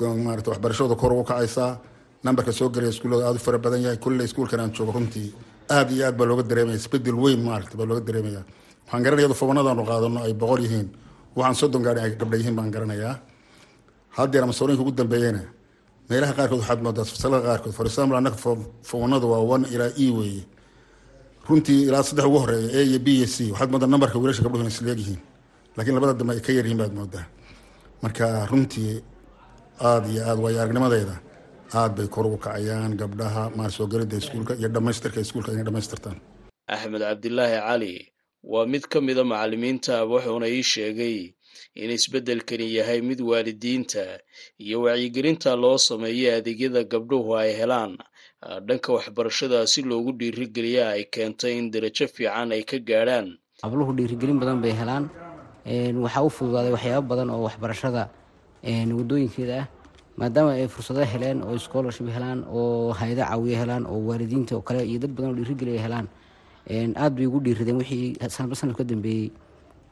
maarata 0.00 0.50
waxbarashadooda 0.50 0.96
kor 1.00 1.12
ugu 1.12 1.24
kacaysaa. 1.24 1.78
Nambarka 2.24 2.52
soo 2.52 2.68
gelaya 2.70 2.90
iskuullada 2.90 3.26
aada 3.26 3.36
u 3.36 3.38
fara 3.38 3.58
badan 3.58 3.82
yahay. 3.82 3.96
Kulle 3.98 4.24
iskuulkan 4.24 4.60
aan 4.60 4.72
joogo 4.72 4.92
runtii 4.92 5.32
aada 5.70 5.92
iyo 5.92 6.06
aad 6.06 6.16
baa 6.16 6.26
looga 6.26 6.42
dareemaya 6.42 6.76
isbeddel 6.76 7.14
weyn 7.14 7.40
maarata 7.42 7.76
baa 7.76 7.86
looga 7.86 8.00
dareemaya 8.00 8.44
waxaan 8.84 9.02
garanaya 9.02 9.34
fobanadaanu 9.34 9.84
qaadano 9.86 10.20
ay 10.24 10.32
boqol 10.34 10.60
yihiin. 10.64 10.88
Waxaan 11.36 11.54
soddon 11.54 11.82
gaari 11.82 12.00
ay 12.00 12.10
gabdha 12.16 12.36
yihiin 12.36 12.56
baan 12.56 12.70
garanayaa. 12.70 13.20
Haddeer 14.16 14.42
ama 14.42 14.52
ugu 14.52 14.92
dambeeyena 14.92 15.42
meelaha 16.08 16.32
qaarkood 16.32 16.60
waxaad 16.60 16.80
moodaa 16.82 17.04
fasalada 17.04 17.42
qaarkood 17.46 17.72
for 17.74 17.86
example 17.86 18.16
annaga 18.16 18.36
fobanadu 18.82 19.26
waa 19.30 19.40
one 19.54 19.66
ilaa 19.74 19.90
e 19.98 20.10
weeye. 20.10 20.44
Runtii 21.48 21.82
ilaa 21.88 22.02
saddex 22.02 22.24
ugu 22.26 22.38
horreeya 22.38 22.68
a 22.78 22.82
iyo 22.82 22.98
b 22.98 23.08
iyo 23.08 23.26
c 23.26 23.50
waxaad 23.52 23.70
moodaa 23.70 23.86
nambarka 23.86 24.18
wiilasha 24.18 24.42
gabdhuhu 24.42 24.68
isleegyihiin 24.68 25.18
laakiin 25.76 25.94
labada 25.94 26.14
dambe 26.14 26.32
ay 26.34 26.40
ka 26.40 26.52
yaryihiin 26.52 26.78
baad 26.78 26.92
moodaa. 26.94 27.26
Marka 28.02 28.46
runtii 28.50 29.02
aada 29.80 30.08
iyo 30.12 30.22
aada 30.28 30.40
waayo 30.44 30.58
aragnimadeeda 30.62 31.16
aad 31.74 31.92
bay 31.96 32.08
kor 32.08 32.26
ugu 32.26 32.38
kacayaan 32.38 32.96
gabdhaha 33.00 33.50
maar 33.56 33.70
soo 33.70 33.86
gelida 33.86 34.16
iskuulka 34.16 34.54
iyo 34.60 34.68
dhammaystirka 34.68 35.20
iskuulka 35.20 35.52
inay 35.52 35.64
dhammaystirtaan. 35.68 36.18
Axmed 36.74 37.00
cabdilaahi 37.02 37.58
cali 37.66 37.94
waa 38.52 38.66
mid 38.66 38.84
ka 38.92 39.00
mida 39.00 39.24
macallimiinta 39.24 40.04
wuxuuna 40.10 40.46
ii 40.48 40.62
sheegay 40.62 41.18
in 41.74 41.90
isbeddelkani 41.90 42.66
yahay 42.78 43.00
mid 43.02 43.20
waalidiinta 43.20 44.04
iyo 44.58 44.82
wacyigelinta 44.86 45.56
loo 45.56 45.78
sameeyo 45.78 46.36
adeegyada 46.38 46.84
gabdhuhu 46.84 47.36
ay 47.38 47.52
helaan. 47.60 47.92
Dhanka 48.66 48.92
waxbarashada 48.96 49.66
si 49.66 49.82
loogu 49.82 50.12
dhiirigeliya 50.12 50.84
ay 50.94 51.04
keentay 51.14 51.58
in 51.58 51.70
darajo 51.70 52.06
fiican 52.14 52.52
ay 52.52 52.62
ka 52.62 52.78
gaadhaan. 52.78 53.38
Habluhu 53.62 53.92
dhiirigelin 53.96 54.38
badan 54.40 54.60
bay 54.62 54.72
helaan. 54.80 55.04
Waxaa 56.04 56.22
u 56.22 56.30
fududaaday 56.30 56.72
waxyaabo 56.76 57.06
badan 57.10 57.30
oo 57.34 57.42
waxbarashada 57.48 58.02
wadooyinkeeda 58.66 59.58
ah 59.62 59.66
maadaama 60.16 60.52
ay 60.52 60.68
fursado 60.68 61.04
heleen 61.04 61.42
oo 61.42 61.58
scholarship 61.58 62.08
helaan 62.08 62.44
oo 62.50 62.92
hay'ado 62.92 63.22
caawiyo 63.22 63.56
helaan 63.62 63.86
oo 63.86 63.98
waalidiinta 64.08 64.56
oo 64.56 64.62
kale 64.62 64.82
iyo 64.86 64.98
dad 64.98 65.10
badan 65.14 65.30
oo 65.30 65.36
dhiirigeliya 65.36 65.82
helaan. 65.82 66.06
Aad 66.96 67.12
bay 67.14 67.26
ugu 67.26 67.40
dhiirideen 67.40 67.76
wixii 67.78 68.16
sanadba 68.28 68.56
sanad 68.56 68.76
ka 68.76 68.84
dambeeyey. 68.84 69.30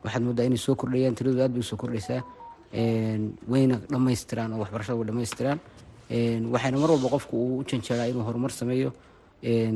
Waxaad 0.04 0.22
moodaa 0.22 0.44
inay 0.46 0.58
soo 0.58 0.74
kordhayaan 0.74 1.14
tiradooda 1.14 1.44
aad 1.44 1.52
bay 1.52 1.60
u 1.60 1.62
soo 1.62 1.76
kordhaysaa. 1.76 2.22
Wayna 3.48 3.76
dhammaystiraan 3.90 4.52
oo 4.52 4.58
waxbarashada 4.64 4.96
way 4.98 5.06
dhammaystiraan. 5.06 5.58
Waxayna 6.52 6.78
mar 6.78 6.90
walba 6.90 7.08
qofku 7.14 7.36
uu 7.36 7.58
u 7.60 7.64
janjeeraa 7.64 8.06
inuu 8.10 8.22
horumar 8.26 8.50
sameeyo. 8.50 8.90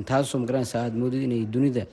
Taasoo 0.09 0.39
magaranaysa 0.41 0.83
aad 0.85 0.95
moodid 0.97 1.23
inay 1.23 1.45
dunida 1.47 1.87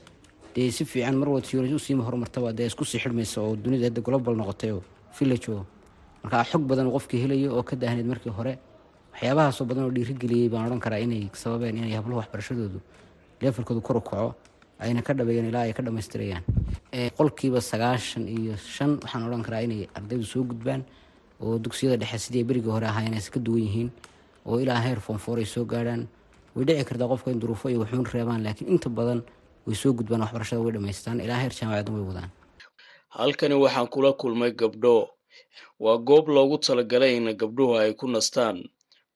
dee 0.54 0.70
si 0.70 0.84
fiican 0.84 1.14
mar 1.20 1.28
walba 1.28 1.46
tiyoonis 1.46 1.72
usiima 1.76 2.02
horumartaba 2.04 2.52
dee 2.52 2.66
isku 2.66 2.84
sii 2.84 2.98
xidhmaysa 2.98 3.40
oo 3.42 3.56
dunida 3.56 3.84
hadda 3.86 4.00
global 4.00 4.34
noqotay 4.34 4.70
oo 4.72 4.82
village 5.18 5.48
oo 5.52 5.64
markaa 6.26 6.44
xog 6.50 6.62
badan 6.70 6.90
qofkii 6.90 7.20
helayo 7.24 7.48
oo 7.56 7.62
ka 7.62 7.76
daahneed 7.82 8.06
markii 8.12 8.32
hore 8.38 8.52
waxyaabahaasoo 9.12 9.64
badan 9.70 9.84
oo 9.86 9.90
dhiirigeliyey 9.96 10.48
baan 10.52 10.66
odhan 10.66 10.80
karaa 10.86 10.98
inay 11.06 11.22
sababeen 11.42 11.76
inay 11.78 11.94
habluhu 11.98 12.18
waxbarashadoodu 12.20 12.80
leefalkoodu 13.40 13.80
kor 13.88 13.96
u 13.96 14.00
kaco 14.08 14.34
ayna 14.84 15.02
ka 15.06 15.12
dhabeeyeen 15.14 15.48
ilaa 15.50 15.64
ay 15.68 15.72
ka 15.72 15.82
dhammaystirayaan. 15.86 16.42
Qolkiiba 17.18 17.60
sagaashan 17.70 18.24
iyo 18.28 18.56
shan 18.56 18.90
waxaan 19.02 19.22
odhan 19.28 19.42
karaa 19.46 19.62
inay 19.66 19.88
ardaydu 19.98 20.24
soo 20.32 20.42
gudbaan 20.50 20.82
oo 21.40 21.58
dugsiyada 21.58 21.96
dhexe 22.02 22.18
sidii 22.26 22.44
berigii 22.48 22.70
hore 22.76 22.86
ahaa 22.88 23.04
inaysa 23.08 23.30
ka 23.34 23.40
duwan 23.40 23.62
yihiin 23.66 23.90
oo 24.46 24.58
ilaa 24.60 24.80
heer 24.86 25.00
foonfoor 25.00 25.38
ay 25.38 25.44
soo 25.54 25.64
gaadhaan. 25.64 26.02
Way 26.56 26.64
dhici 26.68 26.84
kartaa 26.88 27.08
qofka 27.08 27.30
in 27.30 27.40
duruufo 27.40 27.68
iyo 27.70 27.80
waxuun 27.84 28.06
reebaan 28.14 28.42
laakiin 28.44 28.68
inta 28.74 28.88
badan 28.98 29.20
way 29.66 29.74
soo 29.82 29.92
gudbaan 29.98 30.20
waxbarashada 30.24 30.60
way 30.64 30.72
dhammaystaan 30.76 31.20
ilaa 31.24 31.40
heer 31.42 31.52
jaamacadna 31.58 31.96
way 31.96 32.04
wadaan. 32.10 32.30
Halkani 33.16 33.54
waxaan 33.64 33.88
kula 33.94 34.12
kulmay 34.12 34.52
gabdho 34.60 34.94
waa 35.84 35.96
goob 36.08 36.28
loogu 36.28 36.56
talagalay 36.58 37.12
in 37.16 37.26
gabdhuhu 37.40 37.74
ay 37.82 37.92
ku 37.94 38.06
nastaan. 38.08 38.56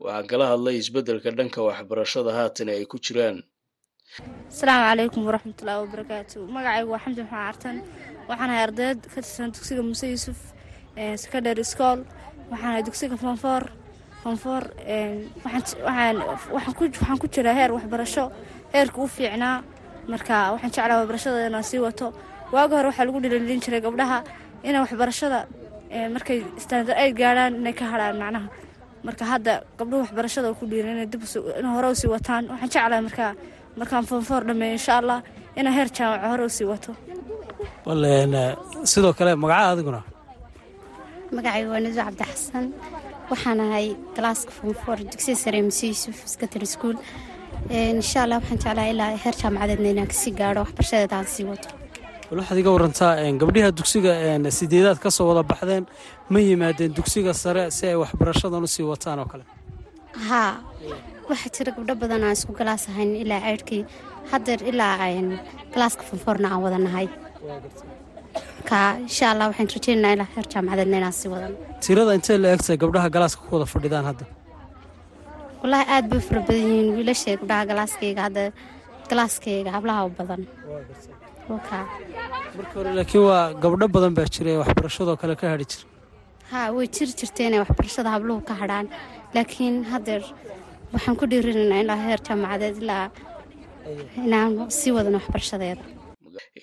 Waxaan 0.00 0.26
kala 0.30 0.44
hadlay 0.52 0.76
isbeddelka 0.80 1.30
dhanka 1.38 1.61
waxbarashada 1.68 2.30
haatan 2.38 2.68
ay 2.72 2.85
ku 2.90 2.96
jiraan. 3.04 3.37
Asalaamu 4.50 4.85
calaykum 4.90 5.22
waraxmatullaahi 5.28 5.80
wabarakaatu 5.85 6.38
magacaygu 6.54 6.90
waa 6.92 7.02
xamdi 7.04 7.22
maxaa 7.22 7.44
cartan 7.46 7.76
waxaan 8.28 8.50
ardayd 8.64 8.98
ka 9.12 9.20
tirsan 9.22 9.50
dugsiga 9.54 9.83
muuse 9.87 10.06
yuusuf 10.12 10.38
secondary 11.22 11.64
school. 11.72 11.98
Waxaan 12.50 12.70
ahay 12.72 12.83
dugsiga 12.88 13.16
fonfoor 13.22 13.62
fonfoor 14.22 14.62
waxaan 15.85 17.18
ku 17.20 17.26
jiraa 17.35 17.54
heer 17.59 17.70
waxbarasho. 17.76 18.24
Heerka 18.74 18.98
u 19.02 19.06
fiicnaa 19.06 19.62
marka 20.09 20.52
waxaan 20.54 20.70
jeclaa 20.74 20.98
waxbarashada 21.00 21.62
sii 21.62 21.78
wato. 21.87 22.06
Waagi 22.52 22.74
hore 22.74 22.88
waxaa 22.90 23.04
lagu 23.06 23.20
dhililin 23.22 23.61
jiray 23.64 23.80
gabdhaha 23.80 24.18
inay 24.66 24.80
waxbarashada 24.85 25.46
markay 26.14 26.38
standard 26.64 26.96
ay 27.03 27.11
gaadhaan 27.20 27.53
inay 27.61 27.74
ka 27.81 27.85
hadhaan 27.92 28.16
macnaha. 28.22 28.48
Marka 29.07 29.24
hadda 29.33 29.53
gabdhuhu 29.79 30.00
waxbarashada 30.05 30.48
ku 30.59 30.64
dhiiran 30.70 30.92
inay 30.96 31.09
dib 31.12 31.22
inay 31.61 31.72
hore 31.76 31.88
u 31.92 31.96
sii 32.00 32.11
wataan. 32.14 32.42
Waxaan 32.53 32.70
jeclahay 32.74 33.03
markaa 33.09 33.33
markaan 33.81 34.05
foonfoor 34.11 34.42
dhameeyo 34.48 34.74
insha 34.79 34.94
allah 35.00 35.18
inaan 35.59 35.74
heer 35.79 35.88
jaamaco 35.96 36.26
hore 36.33 36.44
u 36.48 36.53
sii 36.59 36.68
wato. 36.72 36.92
Sidoo 38.92 39.12
kale 39.18 39.33
magaca 39.42 39.66
adiguna? 39.72 40.00
Magacayga 41.37 41.68
waa 41.72 41.81
nado 41.85 41.94
cabdi 42.07 42.24
xasan 42.31 42.66
waxaan 43.31 43.61
ahay 43.64 43.87
galaaska 44.16 44.50
foonfoor 44.59 44.96
dugsiya 45.11 45.37
sare 45.42 45.59
muse 45.66 45.85
yuusuf 45.90 46.16
secondary 46.33 46.66
school. 46.74 46.96
Insha 47.70 48.18
allah 48.24 48.38
waxaan 48.40 48.59
jeclahay 48.64 48.90
ilaa 48.94 49.11
heer 49.24 49.35
jaamacadeedna 49.42 49.88
inaan 49.94 50.09
ka 50.12 50.16
sii 50.22 50.33
gaadho 50.40 50.61
waxbarashadeeda 50.64 51.16
aan 51.18 51.29
sii 51.35 51.46
wato 51.50 51.68
bal 52.31 52.38
waxaad 52.40 52.59
iga 52.62 52.71
warantaa 52.77 53.12
gabdhiha 53.43 53.71
dugsiga 53.79 54.12
sideedaad 54.59 54.99
ka 55.05 55.11
soo 55.16 55.27
wada 55.31 55.43
baxdeen 55.51 55.85
ma 56.33 56.38
yimaadeen 56.49 56.93
dugsiga 56.99 57.33
sare 57.43 57.62
si 57.77 57.87
ay 57.90 57.97
waxbarashadan 58.03 58.62
u 58.66 58.69
sii 58.75 58.87
wataan 58.93 59.19
oo 59.23 59.29
kale. 59.33 59.45
Haa 60.29 60.53
waxaa 61.31 61.51
jira 61.57 61.71
gabdho 61.77 61.95
badan 62.03 62.23
aan 62.25 62.35
isku 62.38 62.53
galaas 62.61 62.85
ahayn 62.90 63.11
ilaa 63.23 63.40
ceyrhkii 63.47 63.83
haddeer 64.31 64.61
ilaa 64.71 64.95
galaaska 65.75 66.03
fonfoorna 66.09 66.47
aan 66.53 66.62
wada 66.64 66.79
nahay. 66.87 67.07
Ka 68.69 68.79
insha 69.07 69.27
allah 69.33 69.47
waxaan 69.51 69.69
rajeynaynaa 69.77 70.12
ilaa 70.16 70.29
heer 70.35 70.47
jaamacadeedna 70.53 70.97
inaan 71.01 71.16
sii 71.21 71.31
wadan. 71.35 71.53
Tirada 71.85 72.12
intee 72.19 72.38
la 72.43 72.49
eegtahay 72.53 72.77
gabdhaha 72.83 73.09
galaaska 73.16 73.40
ku 73.47 73.51
wada 73.57 73.66
fadhidaan 73.75 74.05
hadda? 74.11 74.25
Wallaahi 75.62 75.87
aad 75.95 76.07
bay 76.11 76.21
fara 76.29 76.40
badan 76.49 76.62
yihiin 76.71 76.88
wiilasha 76.97 77.31
gabdhaha 77.40 77.62
galaaskayga 77.71 78.23
hadda 78.27 78.43
galaaskayga 79.11 79.71
hablaha 79.77 80.01
u 80.09 80.11
badan 80.21 80.43
marka 81.50 82.74
hore 82.74 82.90
laakiin 82.98 83.24
waa 83.30 83.44
gabdho 83.62 83.86
badan 83.96 84.14
baa 84.18 84.28
jira 84.34 84.50
ee 84.54 84.60
waxbarashadoo 84.62 85.16
kale 85.22 85.34
ka 85.40 85.46
hadhi 85.52 85.66
jira 85.72 85.84
haa 86.50 86.66
way 86.76 86.86
jiri 86.96 87.12
jirta 87.20 87.40
inay 87.48 87.60
waxbarashada 87.64 88.08
habluhu 88.14 88.40
ka 88.48 88.54
hadhaan. 88.62 88.86
Laakiin 89.34 89.76
haddeer 89.92 90.22
waxaan 90.92 91.16
ku 91.20 91.24
dhiirinaynaa 91.30 91.80
ilaa 91.84 91.98
heer 92.06 92.20
jaamacadeed 92.28 92.76
ilaa 92.82 93.04
inaan 94.26 94.50
sii 94.78 94.92
wadano 94.96 95.18
waxbarashadeeda 95.20 95.82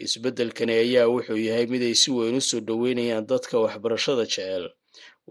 isbeddelkani 0.06 0.74
ayaa 0.84 1.06
wuxuu 1.14 1.40
yahay 1.48 1.66
mid 1.74 1.82
ay 1.90 1.96
si 2.02 2.10
weyn 2.18 2.36
u 2.40 2.42
soo 2.50 2.60
dhoweynayaan 2.68 3.26
dadka 3.32 3.56
waxbarashada 3.66 4.24
jecel 4.34 4.64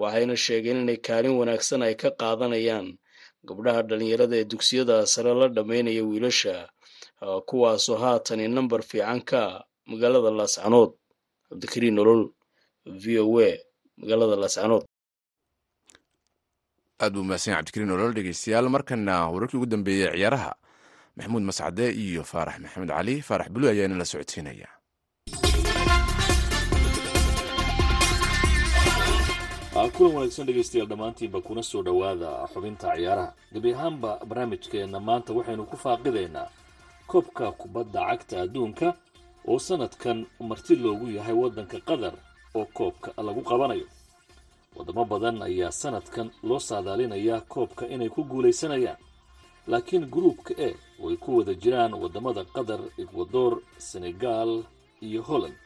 waxayna 0.03 0.37
sheegeen 0.45 0.79
inay 0.85 0.99
kaalin 1.09 1.35
wanaagsan 1.41 1.83
ay 1.89 1.95
ka 2.03 2.09
qaadanayaan. 2.23 2.89
Gabdhaha 3.49 3.83
dhallinyarada 3.89 4.37
ee 4.41 4.47
dugsiyada 4.53 4.97
sare 5.13 5.33
la 5.41 5.47
dhammaynaya 5.57 6.03
wiilasha 6.11 6.55
kuwaasoo 7.21 7.97
haatani 7.97 8.49
nambar 8.49 8.83
fiican 8.83 9.21
ka 9.23 9.65
magaalada 9.87 10.31
laascanood 10.31 10.93
cabdikariin 11.49 11.95
nolol 11.95 12.23
v 12.87 13.19
o 13.21 13.41
a 13.41 13.51
magaalada 13.97 14.37
laascanood 14.37 14.85
aad 17.01 17.13
buu 17.13 17.25
mahadsan 17.25 17.55
cabdikariin 17.57 17.89
nolol 17.89 18.13
dhegeystayaal. 18.15 18.69
Markana 18.69 19.29
wararkii 19.33 19.57
ugu 19.57 19.67
dambeeyey 19.67 20.11
ciyaaraha 20.17 20.53
maxamuud 21.17 21.43
mascade 21.49 21.85
iyo 22.05 22.23
faarax 22.25 22.59
maxamed 22.61 22.89
cali 22.91 23.23
faarax 23.23 23.49
bulu 23.53 23.69
ayaa 23.69 23.85
inala 23.89 24.05
socodsiinaya. 24.05 24.69
Kulan 29.97 30.13
wanaagsan 30.15 30.47
dhegaystayaal 30.47 30.89
dhammaantiinba 30.89 31.41
kuna 31.41 31.63
soo 31.63 31.83
dhowaada 31.83 32.49
xubinta 32.53 32.97
ciyaaraha. 32.97 33.33
Gebi 33.53 33.73
ahaanba 33.73 34.11
barnaamijkeenna 34.29 35.01
maanta 35.01 35.33
waxaynu 35.33 35.65
ku 35.71 35.77
faaqidaynaa 35.77 36.49
koobka 37.07 37.53
kubadda 37.61 38.01
cagta 38.09 38.37
adduunka 38.43 38.89
oo 39.49 39.59
sanadkan 39.59 40.19
marti 40.49 40.75
loogu 40.77 41.07
yahay 41.17 41.35
waddanka 41.43 41.79
qatar 41.89 42.15
oo 42.59 42.65
koobka 42.77 43.09
lagu 43.27 43.43
qabanayo. 43.43 43.87
Waddamo 44.77 45.05
badan 45.05 45.43
ayaa 45.43 45.71
sanadkan 45.73 46.29
loo 46.49 46.59
saadaalinayaa 46.69 47.41
koobka 47.53 47.87
inay 47.95 48.09
ku 48.09 48.25
guulaysanayaan 48.25 48.99
laakiin 49.71 50.05
gruupka 50.15 50.53
e 50.67 50.77
way 51.03 51.17
ku 51.17 51.37
wada 51.39 51.55
jiraan 51.55 51.95
waddamada 51.95 52.45
qatar 52.45 52.81
ekwador 53.03 53.53
senegal 53.79 54.51
iyo 55.07 55.23
holland 55.23 55.57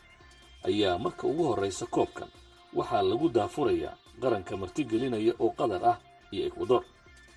ayaa 0.68 0.98
marka 0.98 1.26
ugu 1.26 1.42
horreysa 1.48 1.86
koobkan. 1.86 2.28
Waxaa 2.76 3.02
lagu 3.02 3.28
daafurayaa 3.28 3.96
qaranka 4.22 4.56
martigelinaya 4.56 5.32
oo 5.42 5.50
qatar 5.58 5.82
ah 5.92 5.98
iyo 6.32 6.42
ekwador 6.46 6.82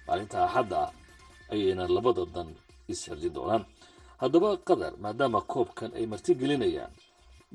maalinta 0.07 0.37
axadda 0.45 0.77
ah 0.85 0.91
ayayna 1.51 1.87
labada 1.87 2.25
dan 2.35 2.47
ishirdi 2.87 3.29
doonaan 3.29 3.63
haddaba 4.23 4.49
qatar 4.67 4.93
maadaama 5.03 5.39
koobkan 5.53 5.91
ay 5.97 6.05
martigelinayaan 6.11 6.91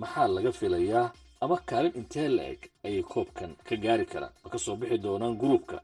maxaa 0.00 0.28
laga 0.34 0.52
filayaa? 0.60 1.06
Ama 1.44 1.56
kaalin 1.68 1.94
intee 2.00 2.28
la 2.36 2.42
eg 2.52 2.60
ayay 2.86 3.02
koobkan 3.12 3.50
ka 3.68 3.74
gaari 3.84 4.06
karaan? 4.12 4.32
Ma 4.42 4.48
ka 4.52 4.58
soo 4.58 4.76
bixi 4.80 4.98
doonaan 5.04 5.34
gruupka? 5.42 5.78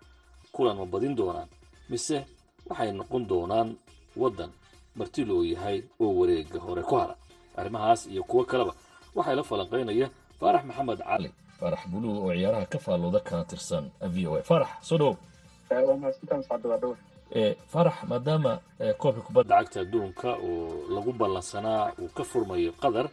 Kulan 0.54 0.76
ma 0.76 0.84
badin 0.92 1.14
doonaan? 1.18 1.48
Mise 1.90 2.18
waxay 2.68 2.90
noqon 2.92 3.22
doonaan 3.30 3.68
waddan 4.16 4.50
marti 4.98 5.22
loo 5.24 5.42
yahay 5.52 5.78
oo 6.02 6.10
wareega 6.18 6.58
hore 6.66 6.82
ku 6.82 6.94
hara? 6.96 7.14
Arrimahaas 7.56 8.06
iyo 8.06 8.22
kuwo 8.30 8.44
kaleba 8.44 8.72
waxaa 9.14 9.34
la 9.38 9.42
falanqaynaya 9.42 10.06
faarax 10.40 10.64
maxamed 10.68 10.98
cali. 11.08 11.30
Faarax 11.60 11.82
buluug 11.90 12.16
oo 12.24 12.32
ciyaaraha 12.34 12.66
ka 12.72 12.78
faallooda 12.78 13.20
kana 13.20 13.44
tirsan 13.44 13.84
v 14.12 14.26
o 14.26 14.34
a. 14.38 14.42
Faarax 14.42 14.70
soo 14.88 14.98
dhowow 14.98 15.16
faarax 17.72 17.94
maadaama 18.08 18.52
koobka 18.98 19.20
kubadda 19.26 19.56
cagta 19.58 19.80
adduunka 19.80 20.28
oo 20.48 20.86
lagu 20.94 21.12
ballansanaa 21.12 21.92
uu 22.02 22.08
ka 22.16 22.24
furmayo 22.24 22.72
qatar 22.82 23.06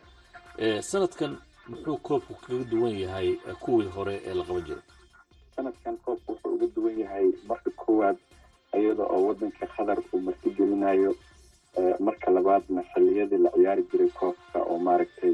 sanadkan 0.81 1.37
muxuu 1.69 1.97
koobku 1.97 2.33
kaga 2.35 2.63
duwan 2.71 2.95
yahay 2.99 3.29
kuwii 3.63 3.87
hore 3.95 4.21
ee 4.25 4.33
la 4.33 4.43
qaban 4.43 4.63
jiray? 4.67 4.83
Sanadkan 5.55 5.97
koobka 6.05 6.31
wuxuu 6.31 6.53
uga 6.55 6.67
duwan 6.75 6.99
yahay 6.99 7.25
marka 7.47 7.69
koowaad 7.81 8.17
iyada 8.79 9.03
oo 9.03 9.21
waddanka 9.27 9.65
qatar 9.75 9.97
uu 10.13 10.19
martigelinayo 10.21 11.15
marka 11.99 12.31
labaadna 12.31 12.83
xilliyadii 12.93 13.37
la 13.37 13.49
ciyaari 13.51 13.83
jiray 13.91 14.09
koobka 14.09 14.59
oo 14.69 14.77
maaragtay 14.79 15.33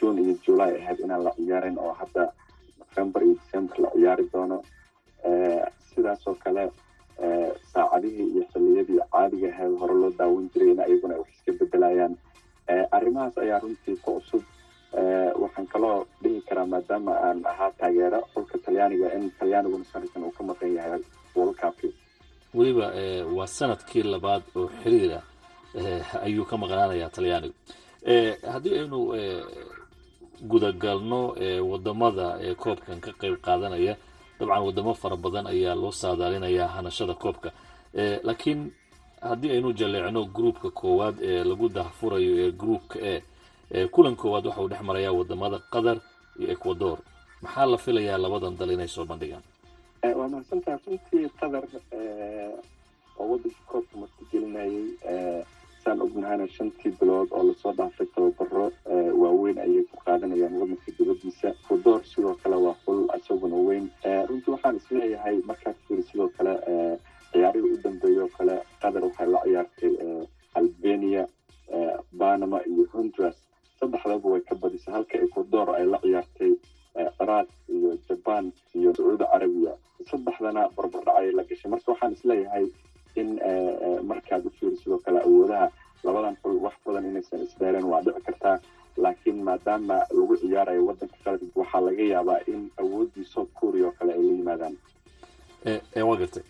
june 0.00 0.22
iyo 0.22 0.34
july 0.46 0.72
ahayd 0.82 0.98
inaan 1.00 1.22
la 1.24 1.30
ciyaarin 1.36 1.78
oo 1.78 1.92
hadda 1.92 2.32
november 2.80 3.22
iyo 3.22 3.34
december 3.34 3.78
la 3.80 3.90
ciyaari 3.90 4.28
doono 4.32 4.62
sidaas 5.94 6.26
oo 6.28 6.34
kale 6.34 6.70
saacadihii 7.72 8.26
iyo 8.34 8.44
xilliyadii 8.52 9.00
caadiga 9.12 9.48
ahayd 9.52 9.74
hore 9.80 9.94
loo 10.00 10.10
daawan 10.18 10.48
jiray 10.52 10.70
in 10.72 10.80
ayaguna 10.80 11.14
ay 11.14 11.20
wax 11.20 11.28
iska 11.36 11.52
bedelayaan 11.60 12.14
arrimahaas 12.96 13.38
ayaa 13.38 13.58
runtii 13.62 13.96
ku 14.04 14.10
cusub. 14.20 14.42
Waxaan 15.42 15.66
kaloo 15.72 16.06
dhihi 16.22 16.40
karaa 16.48 16.66
maadaama 16.66 17.12
aan 17.26 17.38
ahaa 17.46 17.70
taageero. 17.78 18.20
Xulka 18.34 18.58
talyaaniga 18.64 19.08
in 19.16 19.30
talyaaniguna 19.38 19.84
sanadkan 19.92 20.24
uu 20.24 20.30
ka 20.36 20.42
maqan 20.44 20.74
yahay 20.76 21.00
cupki 21.34 21.88
weliba 22.54 22.86
waa 23.36 23.46
sannadkii 23.46 24.02
labaad 24.02 24.42
oo 24.56 24.68
xiriira 24.82 25.20
ayuu 26.26 26.44
ka 26.44 26.56
maqnaanayaa 26.56 27.10
talyaanigu. 27.16 27.54
Haddii 28.52 28.74
aynu 28.80 28.98
gudagalno 30.50 31.20
waddamada 31.70 32.26
koobkan 32.62 33.00
ka 33.00 33.12
qeyb 33.20 33.36
qaadanaya 33.46 33.96
dabcan 34.38 34.62
wadamo 34.66 34.94
fara 34.94 35.16
badan 35.16 35.46
ayaa 35.46 35.74
loo 35.74 35.92
saadaalinayaa 35.92 36.68
hanashada 36.68 37.14
koobka. 37.14 37.50
Laakiin 38.22 38.72
haddii 39.20 39.50
aynu 39.50 39.72
jaleecno 39.72 40.24
gruupka 40.24 40.70
koowaad 40.70 41.16
ee 41.22 41.44
lagu 41.44 41.68
dahfurayo 41.68 42.32
ee 42.46 42.50
gruupka 42.52 42.98
e 43.00 43.86
kulan 43.94 44.16
koowaad 44.16 44.46
waxa 44.46 44.60
uu 44.62 44.68
dhex 44.68 44.80
marayaa 44.82 45.12
waddamada 45.12 45.58
qatar 45.72 45.98
iyo 46.38 46.50
ecuador. 46.52 46.98
Maxaa 47.42 47.66
la 47.66 47.76
filayaa 47.78 48.18
labadan 48.18 48.56
dal 48.58 48.70
inay 48.70 48.88
soo 48.88 49.04
bandhigaan? 49.04 49.42
Waa 50.18 50.28
mahadsantaha 50.28 50.78
runtii 50.86 51.28
qatar 51.40 51.64
oo 53.18 53.28
waddanka 53.30 53.60
koobka 53.70 53.94
martigelinayay 53.98 54.84
saan 55.86 56.00
ognahayna 56.02 56.46
shantii 56.50 56.92
bilood 57.00 57.28
oo 57.30 57.42
la 57.48 57.54
soo 57.62 57.72
dhaafay 57.78 58.06
tababaro 58.14 58.66
waaweyn 59.22 59.58
ayay 59.64 59.82
ku 59.90 59.96
qaadanayaan 60.04 60.58
waddanka 60.60 60.90
dibadiisa 60.98 61.48
ecuador 61.54 62.00
sidoo 62.04 62.34
kale 62.42 62.56
waa 62.66 62.74
xul 62.84 63.06
isaguna 63.18 63.56
weyn 63.68 63.86
runtii 64.28 64.50
waxaan 64.54 64.76
is 64.76 64.90
leeyahay 64.90 65.36
markaad 65.50 65.76
fiiri 65.86 66.02
sidoo 66.02 66.28
kale 66.36 66.52
ciyaarihii 67.32 67.72
u 67.76 67.82
dambeeyay 67.84 68.22
oo 68.24 68.28
kale 68.38 68.56
qatar 68.82 69.02
waxay 69.04 69.28
la 69.34 69.40
ciyaartay 69.44 69.92
albania 70.54 71.22
panama 72.18 72.58
iyo 72.66 72.84
honduras 72.92 73.36
saddexdaba 73.80 74.28
way 74.32 74.40
ka 74.48 74.54
badisay 74.54 74.94
halka 74.94 75.18
ecuador 75.18 75.68
ay 75.78 75.86
la 75.86 75.98
ciyaartay 76.02 76.52
ciraaq 77.18 77.48
iyo 77.68 77.90
jaban 78.08 78.52
iyo 78.74 78.90
sacuudi 78.94 79.24
carabiya 79.32 79.72
saddexdana 80.10 80.68
barbardhac 80.76 81.16
ayay 81.20 81.32
la 81.38 81.44
gashay 81.44 81.70
marka 81.70 81.92
waxaan 81.92 82.12
is 82.12 82.24
leeyahay 82.24 82.66
in 83.16 83.40
markaad 84.10 84.46
u 84.46 84.50
fiiri 84.50 84.76
sidoo 84.76 84.98
kale 84.98 85.20
awoodaha 85.20 85.70
labadan 86.04 86.36
xul 86.42 86.56
wax 86.64 86.74
badan 86.86 87.06
inaysan 87.06 87.42
isdheereen 87.42 87.84
waa 87.84 88.02
dhici 88.02 88.20
kartaa 88.26 88.58
laakiin 88.96 89.42
maadaama 89.42 89.94
lagu 90.10 90.36
ciyaarayo 90.36 90.86
waddanka 90.86 91.16
qatar 91.24 91.38
waxaa 91.54 91.80
laga 91.80 92.02
yaabaa 92.02 92.40
in 92.46 92.70
awooddii 92.76 93.24
south 93.24 93.52
korea 93.60 93.86
oo 93.86 93.92
kale 93.98 94.12
ay 94.12 94.22
la 94.22 94.32
yimaadaan 94.32 94.76
waa 96.08 96.16
gartay 96.16 96.42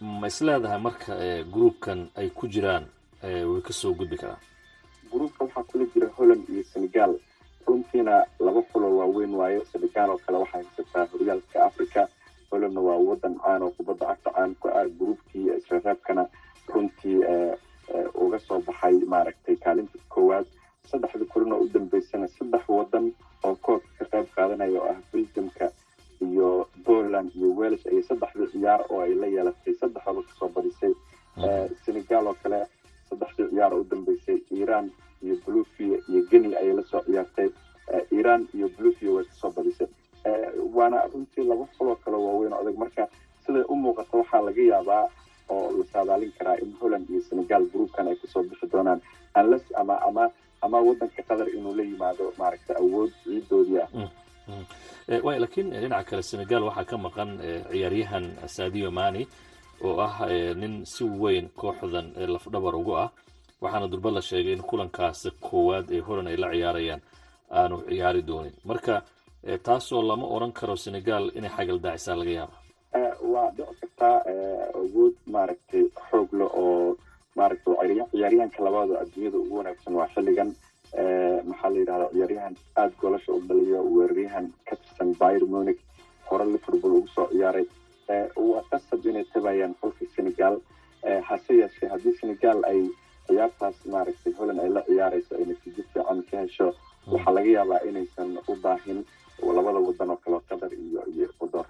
ma 0.00 0.26
isleedahay 0.26 0.80
marka 0.80 1.12
gruupkan 1.52 2.08
ay 2.16 2.28
ku 2.30 2.46
jiraan 2.48 2.84
way 3.22 3.60
ka 3.60 3.72
soo 3.72 3.94
gudbi 3.94 4.16
karaan 4.16 4.40
gruupka 5.12 5.44
waxaa 5.44 5.62
kula 5.62 5.84
jira 5.94 6.08
holland 6.16 6.48
iyo 6.48 6.64
senegal. 6.64 7.14
Runtiina 7.66 8.24
laba 8.40 8.62
xuloo 8.72 8.96
waaweyn 8.98 9.34
waayo 9.34 9.64
senegal 9.72 10.10
oo 10.10 10.18
kale 10.26 10.38
waxay 10.38 10.62
haysataa 10.64 11.06
horyaalka 11.12 11.64
africa 11.64 12.08
hollandna 12.50 12.80
waa 12.80 12.98
wadan 13.08 13.34
caan 13.44 13.62
oo 13.62 13.70
kubadda 13.76 14.06
cagta 14.06 14.30
caan 14.36 14.54
ku 14.60 14.68
ah 14.68 14.86
gruupkii 14.98 15.46
israreebkana 15.58 16.24
runtii 16.74 17.18
uga 18.14 18.38
soo 18.38 18.60
baxay 18.66 18.96
maaragtay 19.12 19.56
kaalinta 19.56 19.98
koowaad. 20.08 20.46
Saddexda 20.90 21.24
kulin 21.32 21.52
oo 21.52 21.60
u 21.64 21.68
dambeysana 21.74 22.28
saddex 22.28 22.64
wadan 22.68 23.12
oo 23.44 23.54
koobka 23.64 23.92
ka 23.98 24.04
qayb 24.12 24.26
qaadanaya 24.36 24.80
oo 24.80 24.88
ah 24.92 24.98
belgiumka 25.12 25.70
iyo 26.20 26.68
poland 26.84 27.30
iyo 27.36 27.48
welish 27.58 27.86
ayay 27.86 28.02
saddexdii 28.02 28.50
ciyaar 28.52 28.80
oo 28.90 29.00
ay 29.00 29.14
la 29.14 29.26
yeelatay 29.26 29.74
saddexdaba 29.80 30.22
ka 30.22 30.32
soo 30.38 30.48
badisay 30.48 30.92
senegal 31.84 32.26
oo 32.26 32.36
kale 32.42 32.60
saddexdii 33.08 33.48
ciyaar 33.52 33.72
oo 33.74 33.80
u 33.80 33.84
dambeysay. 33.90 34.38
Iran 34.50 34.90
iyo 35.22 35.36
bluvia 35.46 35.98
iyo 36.08 36.20
geni 36.30 36.56
ayay 36.56 36.72
la 36.76 36.82
soo 36.82 37.02
ciyaartay. 37.06 37.48
Iran 38.10 38.48
iyo 38.54 38.68
bluvia 38.76 39.10
way 39.12 39.24
ka 39.24 39.34
soo 39.40 39.50
badisay 39.56 39.86
waana 40.74 41.02
runtii 41.12 41.44
laba 41.44 41.66
xuloo 41.78 41.96
kale 42.04 42.16
waaweyn 42.16 42.52
oo 42.52 42.60
adag. 42.60 42.76
Marka 42.78 43.08
siday 43.46 43.64
u 43.68 43.74
muuqata 43.76 44.16
waxaa 44.18 44.40
laga 44.42 44.62
yaabaa 44.62 45.04
oo 45.48 45.72
la 45.78 45.84
saadaalin 45.92 46.32
karaa 46.38 46.56
in 46.62 46.72
holland 46.80 47.10
iyo 47.10 47.20
senegal 47.20 47.64
groupkan 47.72 48.08
ay 48.08 48.16
ku 48.16 48.26
soo 48.26 48.42
bixi 48.42 48.66
doonaan 48.72 49.00
unless 49.40 49.64
ama 49.76 49.96
ama 50.08 50.30
ama 50.62 50.78
wadanka 50.80 51.22
qatar 51.22 51.48
inuu 51.48 51.74
la 51.74 51.82
yimaado 51.82 52.32
maaragtay 52.38 52.76
awood 52.76 53.10
ciidoodii 53.24 53.78
ah. 53.80 53.88
Waay 55.22 55.38
laakiin 55.40 55.70
dhinaca 55.70 56.04
kale 56.10 56.22
senegal 56.22 56.62
waxaa 56.68 56.84
ka 56.84 56.96
maqan 56.98 57.30
ciyaaryahan 57.72 58.24
sadio 58.46 58.90
mani 58.90 59.26
oo 59.84 60.00
ah 60.00 60.26
nin 60.60 60.84
si 60.86 61.04
weyn 61.04 61.48
kooxdan 61.56 62.12
lafdhabar 62.34 62.74
ugu 62.76 62.96
ah. 62.96 63.10
Waxaana 63.60 63.88
durba 63.88 64.10
la 64.10 64.20
sheegay 64.22 64.52
in 64.52 64.62
kulankaasi 64.62 65.30
koowaad 65.40 65.90
ee 65.90 66.00
holan 66.00 66.26
ay 66.26 66.36
la 66.36 66.50
ciyaarayaan 66.52 67.00
aanu 67.50 67.82
ciyaari 67.88 68.22
doonin. 68.22 68.52
Marka 68.64 69.02
taasoo 69.56 70.02
lama 70.02 70.26
oran 70.36 70.52
karo 70.52 70.76
senegal 70.76 71.24
inay 71.38 71.50
xagal 71.56 71.78
daacisaa 71.84 72.16
laga 72.20 72.30
yaaba 72.38 72.56
waa 73.32 73.50
dhici 73.56 73.74
kartaa 73.80 74.16
awood 74.80 75.14
maaragtay 75.34 75.84
xoog 76.10 76.28
leh 76.38 76.50
oo 76.62 76.96
maaragtay 77.36 77.74
ciyaaryahanka 78.12 78.58
labada 78.66 78.94
adduunyada 79.02 79.38
ugu 79.38 79.54
wanaagsan 79.58 79.94
waa 79.98 80.08
xilligan. 80.14 80.50
Maxaa 81.48 81.70
la 81.72 81.78
yidhahdaa 81.80 82.10
ciyaaryahan 82.14 82.54
aada 82.80 82.94
goolasha 83.00 83.30
u 83.32 83.40
dhaliyo 83.48 83.78
weeraryahan 83.94 84.46
ka 84.68 84.74
tirsan 84.82 85.10
byr 85.20 85.42
munic 85.52 85.78
hore 86.28 86.44
liverpool 86.52 86.92
ugu 86.98 87.08
soo 87.14 87.26
ciyaaray. 87.32 87.66
Waa 88.50 88.62
qasab 88.70 89.06
inay 89.10 89.24
tabayaan 89.34 89.74
xulka 89.80 90.04
senegal. 90.16 90.54
Hase 91.28 91.52
yeeshee 91.60 91.88
haddii 91.92 92.14
senegal 92.20 92.58
ay 92.70 92.80
ciyaartaas 93.26 93.76
maaragtay 93.92 94.32
holland 94.38 94.60
ay 94.64 94.70
la 94.76 94.82
ciyaarayso 94.88 95.32
ay 95.38 95.44
natiijo 95.50 95.82
fiican 95.92 96.20
ka 96.30 96.36
hesho 96.42 96.66
waxaa 97.12 97.34
laga 97.36 97.50
yaabaa 97.56 97.80
inaysan 97.88 98.30
u 98.50 98.54
baahin 98.64 99.00
labada 99.56 99.78
wadan 99.86 100.10
oo 100.10 100.16
kale 100.24 100.38
qatar 100.48 100.72
iyo 100.72 101.00
iyo 101.14 101.24
ecuador 101.30 101.66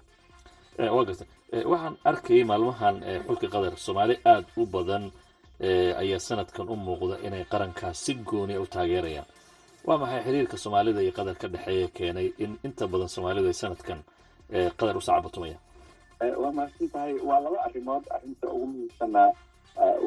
waa 0.95 1.03
garta 1.07 1.25
waxaan 1.71 1.95
arkayay 2.09 2.43
maalmahan 2.43 2.95
xulka 3.27 3.47
qatar 3.53 3.73
soomaali 3.85 4.15
aada 4.25 4.47
u 4.57 4.65
badan 4.65 5.03
ayaa 6.01 6.19
sanadkan 6.19 6.69
u 6.69 6.75
muuqda 6.75 7.15
inay 7.27 7.43
qarankaas 7.51 7.97
si 8.05 8.13
gooniya 8.29 8.61
u 8.61 8.65
taageerayaan. 8.65 9.27
Waa 9.87 9.97
maxay 10.01 10.21
xiriirka 10.25 10.57
soomaalida 10.57 11.01
iyo 11.01 11.11
qatar 11.11 11.35
ka 11.41 11.47
dhexeeya 11.53 11.87
keenay 11.97 12.27
in 12.43 12.51
inta 12.63 12.87
badan 12.87 13.09
soomaalidu 13.09 13.47
ay 13.47 13.53
sanadkan 13.63 13.99
qatar 14.79 14.97
u 14.97 15.01
sacabatumayaan 15.01 15.61
waa 16.41 16.51
mahadsan 16.57 16.89
tahay? 16.93 17.13
Waa 17.29 17.39
laba 17.43 17.57
arrimood 17.67 18.03
arrinta 18.15 18.47
ugu 18.55 18.65
muhiimsanaa 18.71 19.29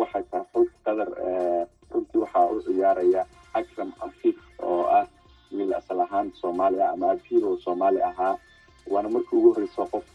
waxay 0.00 0.24
tahay 0.30 0.46
xulka 0.52 0.76
qatar 0.84 1.08
runtii 1.92 2.18
waxaa 2.24 2.46
u 2.54 2.60
ciyaaraya 2.66 3.22
akram 3.58 3.90
cafiif 4.00 4.36
oo 4.62 4.84
ah 4.98 5.04
wiil 5.54 5.72
asal 5.74 6.00
ahaan 6.00 6.32
soomaali 6.40 6.80
ah 6.82 6.92
ama 6.94 7.10
abhiil 7.14 7.44
oo 7.50 7.56
soomaali 7.64 8.02
ahaa 8.10 8.34
waana 8.92 9.08
markii 9.14 9.36
ugu 9.38 9.50
horreyso 9.54 9.84
qof 9.92 10.06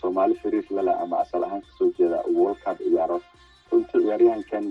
soomaali 0.00 0.34
xiriir 0.42 0.66
lale 0.76 0.92
ama 1.02 1.16
asal 1.24 1.42
ahaan 1.44 1.60
ka 1.66 1.68
soo 1.78 1.90
jeeda 1.98 2.18
world 2.38 2.58
cup 2.64 2.78
ciyaaro. 2.78 3.18
Runtii 3.70 4.00
ciyaaryahankan 4.02 4.64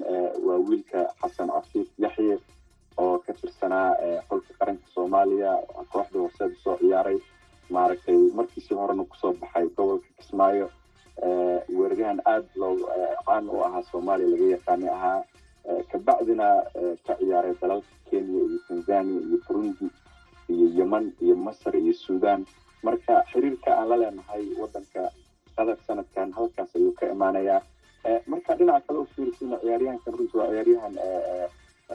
waa 0.48 0.58
wiilka 0.68 1.00
xasan 1.22 1.50
cafiif 1.56 1.88
yaxye 2.06 2.38
oo 2.98 3.20
ka 3.26 3.34
tirsanaa 3.34 3.90
xulka 4.30 4.52
qaranka 4.60 4.86
soomaaliya 4.96 5.52
kooxda 5.94 6.20
horseeda 6.24 6.56
soo 6.64 6.76
ciyaaray. 6.82 7.18
Maaragtay 7.70 8.18
markiisii 8.38 8.76
horena 8.82 9.04
ku 9.04 9.16
soo 9.22 9.34
baxay 9.42 9.66
gobolka 9.78 10.08
kismaayo. 10.18 10.68
Weeraryahan 11.78 12.20
aada 12.26 12.48
loo 12.56 12.74
caan 13.26 13.50
u 13.50 13.62
ahaa 13.68 13.84
soomaaliya 13.92 14.30
laga 14.34 14.48
yaqaani 14.56 14.88
ahaa 14.90 15.20
kabacdina 15.92 16.48
ka 17.06 17.14
ciyaaray 17.20 17.54
dalalka 17.62 17.88
kenya 18.10 18.40
iyo 18.48 18.60
tanzania 18.68 19.20
iyo 19.28 19.38
burundi 19.48 19.88
iyo 20.50 20.68
yeman 20.78 21.12
iyo 21.22 21.36
masar 21.36 21.76
iyo 21.76 21.94
sudan 21.94 22.46
marka 22.84 23.24
xiriirka 23.32 23.70
aan 23.78 23.88
la 23.90 23.96
leenahay 23.98 24.44
wadanka 24.62 25.12
qatar 25.56 25.78
sanadkan 25.88 26.32
halkaas 26.38 26.76
ayuu 26.76 26.92
ka 27.00 27.06
imaanayaa 27.12 27.62
marka 28.28 28.56
dhinaca 28.56 28.86
kale 28.88 29.00
u 29.00 29.06
fiirisina 29.16 29.58
ciyaaryahankan 29.64 30.14
runtii 30.18 30.38
waa 30.40 30.48
ciyaaryahan 30.52 30.94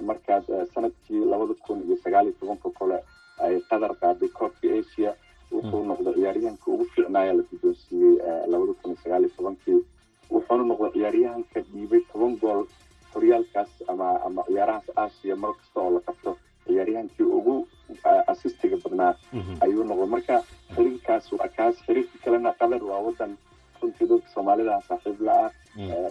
markaas 0.09 0.45
sannadkii 0.75 1.25
labada 1.31 1.55
kun 1.65 1.83
iyo 1.87 1.97
sagaal 2.05 2.27
iyo 2.29 2.35
tobanka 2.41 2.69
kole 2.79 2.99
ay 3.45 3.61
qatar 3.71 3.93
qaaday 4.01 4.29
koobka 4.29 4.69
asia 4.81 5.15
wuxuu 5.53 5.85
noqday 5.91 6.15
ciyaaryahanka 6.15 6.67
ugu 6.73 6.85
fiicnaaya 6.95 7.33
la 7.39 7.43
guddoonsiiyey 7.51 8.15
labada 8.53 8.73
kun 8.83 8.91
iyo 8.93 8.99
sagaal 9.05 9.23
iyo 9.25 9.33
tobankii 9.37 9.81
wuxuuna 10.31 10.65
noqday 10.71 10.93
ciyaaryahanka 10.97 11.59
dhiibay 11.73 12.01
toban 12.13 12.37
gool 12.43 12.63
horyaalkaas 13.15 13.71
ama 13.93 14.09
ama 14.27 14.43
ciyaarahaas 14.49 14.87
asia 15.05 15.37
mar 15.43 15.53
kasta 15.59 15.79
oo 15.85 15.91
la 15.97 16.01
qabto 16.09 16.31
ciyaaryahankii 16.67 17.27
ugu 17.39 17.57
asistiga 18.33 18.77
badnaa 18.85 19.13
ayuu 19.65 19.85
noqday. 19.89 20.07
Marka 20.15 20.37
xiriirkaas 20.75 21.25
waa 21.39 21.49
kaas 21.57 21.77
xiriirka 21.87 22.17
kalena 22.25 22.51
qatar 22.61 22.83
waa 22.91 23.01
wadan 23.07 23.33
runtii 23.81 24.07
dadka 24.11 24.29
soomaalida 24.35 24.75
saaxiib 24.89 25.19
la 25.27 25.35
ah 25.47 25.51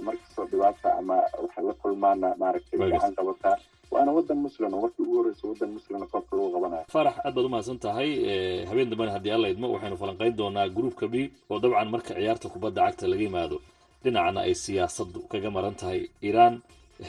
markastoo 0.08 0.46
dhibaata 0.52 0.90
ama 1.00 1.16
waxay 1.44 1.64
la 1.70 1.74
kulmaana 1.82 2.28
maaragtay 2.42 2.78
gacan 2.94 3.14
qabataa 3.20 3.56
waana 3.94 4.12
wadan 4.18 4.38
muslim 4.46 4.72
markii 4.84 5.04
ugu 5.06 5.16
horreysa 5.18 5.48
wadan 5.52 5.70
muslimna 5.78 6.06
koobka 6.12 6.34
lagu 6.38 6.50
qabanayo. 6.56 6.84
Farax 6.96 7.16
aad 7.26 7.34
baad 7.36 7.46
umahadsan 7.50 7.80
tahay 7.86 8.10
habeen 8.70 8.90
dambena 8.92 9.12
haddii 9.16 9.32
alla 9.36 9.48
idmo 9.54 9.68
waxaynu 9.74 9.98
falanqayn 10.02 10.36
doonaa 10.40 10.68
gruupka 10.78 11.08
b 11.08 11.16
oo 11.52 11.60
dabcan 11.64 11.90
marka 11.94 12.14
ciyaarta 12.18 12.48
kubadda 12.54 12.82
cagta 12.88 13.08
laga 13.12 13.24
yimaado. 13.28 13.58
Dhinacana 14.04 14.40
ay 14.48 14.54
siyaasaddu 14.64 15.20
kaga 15.32 15.50
maran 15.56 15.76
tahay 15.82 16.00
iiraan 16.26 16.56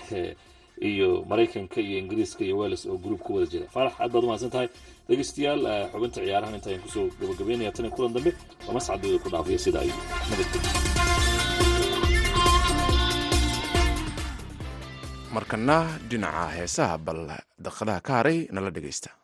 iyo 0.91 1.23
maraykanka 1.31 1.81
iyo 1.81 1.99
ingiriiska 1.99 2.45
iyo 2.45 2.59
wales 2.59 2.87
oo 2.87 2.99
gruub 2.99 3.21
ku 3.21 3.35
wada 3.35 3.47
jira. 3.47 3.67
Farax 3.75 3.95
aad 4.01 4.13
baad 4.13 4.25
umahadsan 4.25 4.51
tahay. 4.51 4.69
Dhegeystayaal 5.09 5.63
xubinta 5.93 6.21
ciyaarahan 6.21 6.55
inta 6.59 6.69
ayaan 6.71 6.83
ku 6.83 6.89
soo 6.89 7.07
gabagabeynaya 7.21 7.73
tan 7.73 7.91
kulan 7.91 8.13
dambe. 8.15 8.33
Waa 8.67 8.75
mascadooda 8.75 9.19
ku 9.23 9.29
dhaafiya 9.31 9.59
sida 9.59 9.79
ay 9.85 9.91
nabadgelyo 10.31 10.93
markana 15.33 15.99
dhinaca 16.13 16.45
heesaha 16.53 16.99
bal 17.01 17.25
daqadaha 17.57 18.05
ka 18.05 18.13
haray 18.21 18.39
nala 18.53 18.69
dhegaysta 18.69 19.22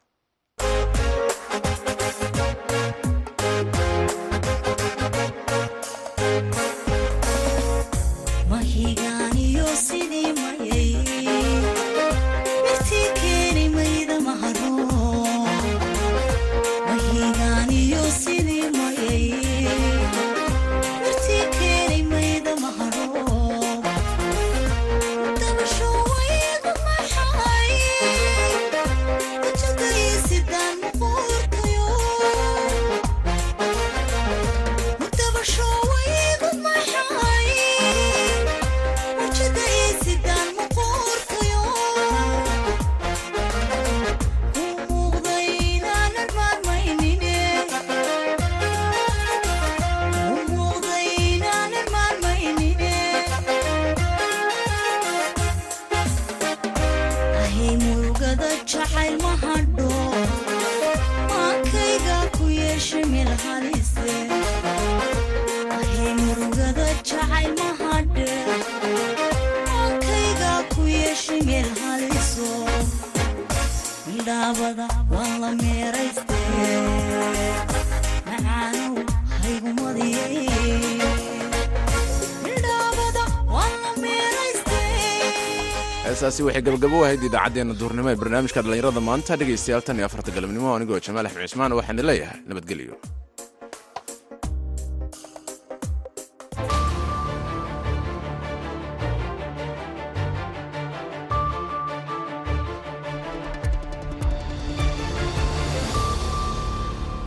heesaasi 86.38 86.46
waxay 86.48 86.62
gabagabo 86.66 86.98
ahayd 87.04 87.22
idaacaddeenna 87.28 87.74
duurnimo 87.80 88.08
ee 88.12 88.18
barnaamijka 88.22 88.60
dhallinyarada 88.64 89.00
maanta 89.08 89.32
dhegaystayaal 89.40 89.82
tan 89.86 89.96
iyo 89.98 90.06
afarta 90.08 90.30
galabnimo 90.36 90.68
anigoo 90.76 91.00
jamaal 91.06 91.26
axmed 91.28 91.44
cismaan 91.48 91.72
waxaan 91.78 92.02
leeyahay 92.10 92.38
nabadgelyo 92.50 92.94